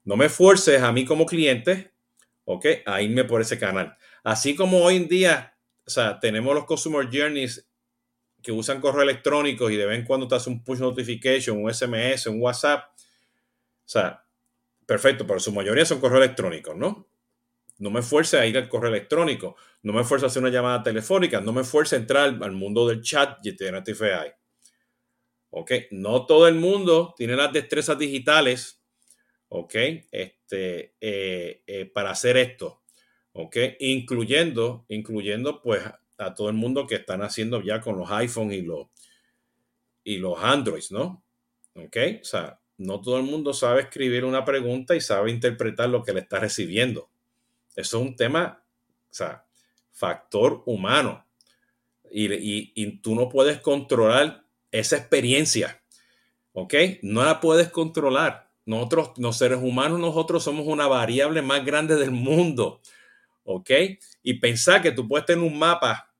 No 0.03 0.15
me 0.15 0.27
fuerces 0.27 0.81
a 0.81 0.91
mí 0.91 1.05
como 1.05 1.25
cliente 1.25 1.93
¿ok? 2.51 2.65
A 2.87 2.99
irme 3.03 3.25
por 3.25 3.41
ese 3.41 3.59
canal. 3.59 3.95
Así 4.23 4.55
como 4.55 4.79
hoy 4.79 4.95
en 4.95 5.07
día, 5.07 5.55
o 5.85 5.89
sea, 5.91 6.19
tenemos 6.19 6.55
los 6.55 6.65
Consumer 6.65 7.05
Journeys 7.05 7.69
que 8.41 8.51
usan 8.51 8.81
correo 8.81 9.03
electrónico 9.03 9.69
y 9.69 9.77
de 9.77 9.85
vez 9.85 9.99
en 9.99 10.05
cuando 10.05 10.27
te 10.27 10.33
hace 10.33 10.49
un 10.49 10.63
push 10.63 10.79
notification, 10.79 11.63
un 11.63 11.71
SMS, 11.71 12.25
un 12.25 12.41
WhatsApp. 12.41 12.85
O 12.95 12.97
sea, 13.85 14.25
perfecto, 14.87 15.27
pero 15.27 15.39
su 15.39 15.53
mayoría 15.53 15.85
son 15.85 15.99
correo 15.99 16.17
electrónicos, 16.17 16.75
¿no? 16.75 17.07
No 17.77 17.91
me 17.91 18.01
fuerce 18.01 18.39
a 18.39 18.47
ir 18.47 18.57
al 18.57 18.67
correo 18.67 18.89
electrónico. 18.89 19.55
No 19.83 19.93
me 19.93 20.03
fuerce 20.03 20.25
a 20.25 20.29
hacer 20.29 20.41
una 20.41 20.51
llamada 20.51 20.81
telefónica. 20.81 21.41
No 21.41 21.53
me 21.53 21.63
fuerce 21.63 21.97
a 21.97 21.99
entrar 21.99 22.35
al 22.41 22.51
mundo 22.51 22.87
del 22.87 23.03
chat 23.03 23.45
y 23.45 23.55
AI. 23.63 24.33
¿Ok? 25.51 25.71
No 25.91 26.25
todo 26.25 26.47
el 26.47 26.55
mundo 26.55 27.13
tiene 27.15 27.35
las 27.35 27.53
destrezas 27.53 27.99
digitales, 27.99 28.78
¿ok? 29.49 29.75
Este, 30.11 30.95
eh, 31.01 31.63
eh, 31.67 31.85
para 31.85 32.11
hacer 32.11 32.37
esto, 32.37 32.81
¿ok? 33.33 33.57
Incluyendo, 33.79 34.85
incluyendo 34.87 35.61
pues 35.61 35.83
a 36.17 36.33
todo 36.33 36.49
el 36.49 36.55
mundo 36.55 36.85
que 36.87 36.95
están 36.95 37.21
haciendo 37.21 37.61
ya 37.61 37.81
con 37.81 37.97
los 37.97 38.09
iPhones 38.11 38.57
y 38.57 38.61
los, 38.61 38.87
y 40.03 40.17
los 40.17 40.37
Androids, 40.41 40.91
¿no? 40.91 41.23
¿Ok? 41.75 41.97
O 42.21 42.25
sea, 42.25 42.59
no 42.77 43.01
todo 43.01 43.17
el 43.17 43.23
mundo 43.23 43.53
sabe 43.53 43.81
escribir 43.81 44.25
una 44.25 44.45
pregunta 44.45 44.95
y 44.95 45.01
sabe 45.01 45.31
interpretar 45.31 45.89
lo 45.89 46.03
que 46.03 46.13
le 46.13 46.21
está 46.21 46.39
recibiendo. 46.39 47.09
Eso 47.75 47.99
es 47.99 48.07
un 48.07 48.15
tema, 48.15 48.63
o 49.09 49.13
sea, 49.13 49.45
factor 49.91 50.63
humano. 50.65 51.25
Y, 52.11 52.73
y, 52.73 52.97
tú 53.01 53.13
no 53.13 53.29
puedes 53.29 53.59
controlar 53.59 54.43
esa 54.71 54.97
experiencia. 54.97 55.83
¿Ok? 56.53 56.73
No 57.03 57.23
la 57.23 57.39
puedes 57.39 57.69
controlar. 57.69 58.48
Nosotros, 58.69 59.13
los 59.17 59.35
seres 59.35 59.57
humanos, 59.57 59.99
nosotros 59.99 60.43
somos 60.43 60.67
una 60.67 60.85
variable 60.85 61.41
más 61.41 61.65
grande 61.65 61.95
del 61.95 62.11
mundo. 62.11 62.81
¿Ok? 63.41 63.71
Y 64.21 64.35
pensar 64.35 64.83
que 64.83 64.91
tú 64.91 65.07
puedes 65.07 65.25
tener 65.25 65.43
un 65.43 65.57
mapa, 65.57 66.13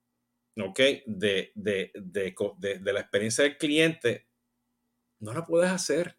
¿ok? 0.58 0.80
De, 1.06 1.52
de, 1.54 1.92
de 1.94 2.92
la 2.92 3.02
experiencia 3.02 3.44
del 3.44 3.56
cliente, 3.56 4.28
no 5.20 5.32
la 5.32 5.46
puedes 5.46 5.70
hacer. 5.70 6.18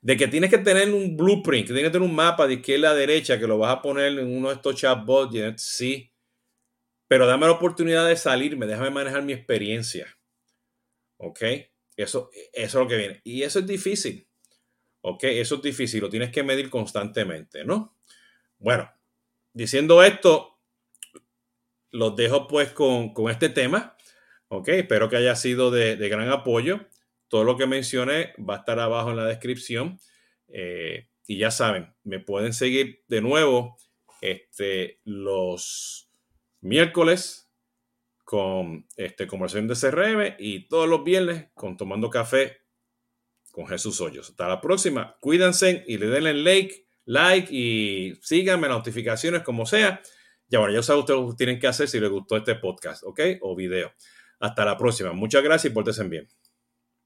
De 0.00 0.16
que 0.16 0.28
tienes 0.28 0.50
que 0.50 0.58
tener 0.58 0.94
un 0.94 1.16
blueprint, 1.16 1.66
que 1.66 1.72
tienes 1.72 1.90
que 1.90 1.98
tener 1.98 2.08
un 2.08 2.14
mapa 2.14 2.46
de 2.46 2.54
izquierda 2.54 2.90
a 2.90 2.94
derecha, 2.94 3.40
que 3.40 3.48
lo 3.48 3.58
vas 3.58 3.76
a 3.76 3.82
poner 3.82 4.16
en 4.16 4.36
uno 4.36 4.50
de 4.50 4.54
estos 4.54 4.76
chatbots, 4.76 5.60
sí. 5.60 6.12
Pero 7.08 7.26
dame 7.26 7.46
la 7.46 7.52
oportunidad 7.52 8.06
de 8.06 8.14
salirme, 8.14 8.66
déjame 8.66 8.90
manejar 8.90 9.24
mi 9.24 9.32
experiencia. 9.32 10.06
¿Ok? 11.16 11.42
Eso, 11.96 12.30
eso 12.52 12.52
es 12.52 12.74
lo 12.74 12.86
que 12.86 12.96
viene. 12.96 13.20
Y 13.24 13.42
eso 13.42 13.58
es 13.58 13.66
difícil. 13.66 14.28
¿Ok? 15.02 15.24
Eso 15.24 15.56
es 15.56 15.62
difícil, 15.62 16.00
lo 16.00 16.08
tienes 16.08 16.30
que 16.30 16.42
medir 16.42 16.70
constantemente, 16.70 17.64
¿no? 17.64 17.96
Bueno, 18.58 18.90
diciendo 19.52 20.02
esto, 20.02 20.58
los 21.90 22.16
dejo 22.16 22.48
pues 22.48 22.70
con, 22.70 23.12
este 23.30 23.48
tema. 23.48 23.96
¿Ok? 24.48 24.68
Espero 24.68 25.08
que 25.08 25.16
haya 25.16 25.34
sido 25.36 25.70
de, 25.70 25.96
de 25.96 26.08
gran 26.08 26.28
apoyo. 26.30 26.86
Todo 27.28 27.44
lo 27.44 27.56
que 27.56 27.66
mencioné 27.66 28.34
va 28.38 28.56
a 28.56 28.58
estar 28.58 28.78
abajo 28.78 29.10
en 29.10 29.16
la 29.16 29.24
descripción. 29.24 29.98
Eh, 30.48 31.08
y 31.26 31.38
ya 31.38 31.50
saben, 31.50 31.94
me 32.04 32.20
pueden 32.20 32.52
seguir 32.52 33.04
de 33.08 33.20
nuevo 33.20 33.78
este, 34.20 35.00
los 35.04 36.10
miércoles 36.60 37.50
con 38.24 38.86
este, 38.96 39.26
conversación 39.26 39.68
de 39.68 39.74
CRM 39.74 40.36
y 40.38 40.68
todos 40.68 40.88
los 40.88 41.04
viernes 41.04 41.48
con 41.54 41.76
Tomando 41.76 42.10
Café 42.10 42.61
con 43.52 43.68
Jesús 43.68 44.00
Hoyos. 44.00 44.30
Hasta 44.30 44.48
la 44.48 44.60
próxima. 44.60 45.16
Cuídense 45.20 45.84
y 45.86 45.98
le 45.98 46.06
den 46.08 46.42
like, 46.42 46.88
like 47.04 47.54
y 47.54 48.14
síganme 48.20 48.66
notificaciones 48.66 49.42
como 49.42 49.66
sea. 49.66 50.02
Ya 50.48 50.58
bueno, 50.58 50.74
ya 50.74 50.82
saben 50.82 51.00
ustedes 51.00 51.20
lo 51.20 51.30
que 51.30 51.36
tienen 51.36 51.60
que 51.60 51.68
hacer 51.68 51.86
si 51.86 52.00
les 52.00 52.10
gustó 52.10 52.36
este 52.36 52.56
podcast, 52.56 53.04
¿ok? 53.04 53.20
O 53.42 53.54
video. 53.54 53.92
Hasta 54.40 54.64
la 54.64 54.76
próxima. 54.76 55.12
Muchas 55.12 55.44
gracias 55.44 55.70
y 55.70 55.74
pórtense 55.74 56.02
bien. 56.04 56.28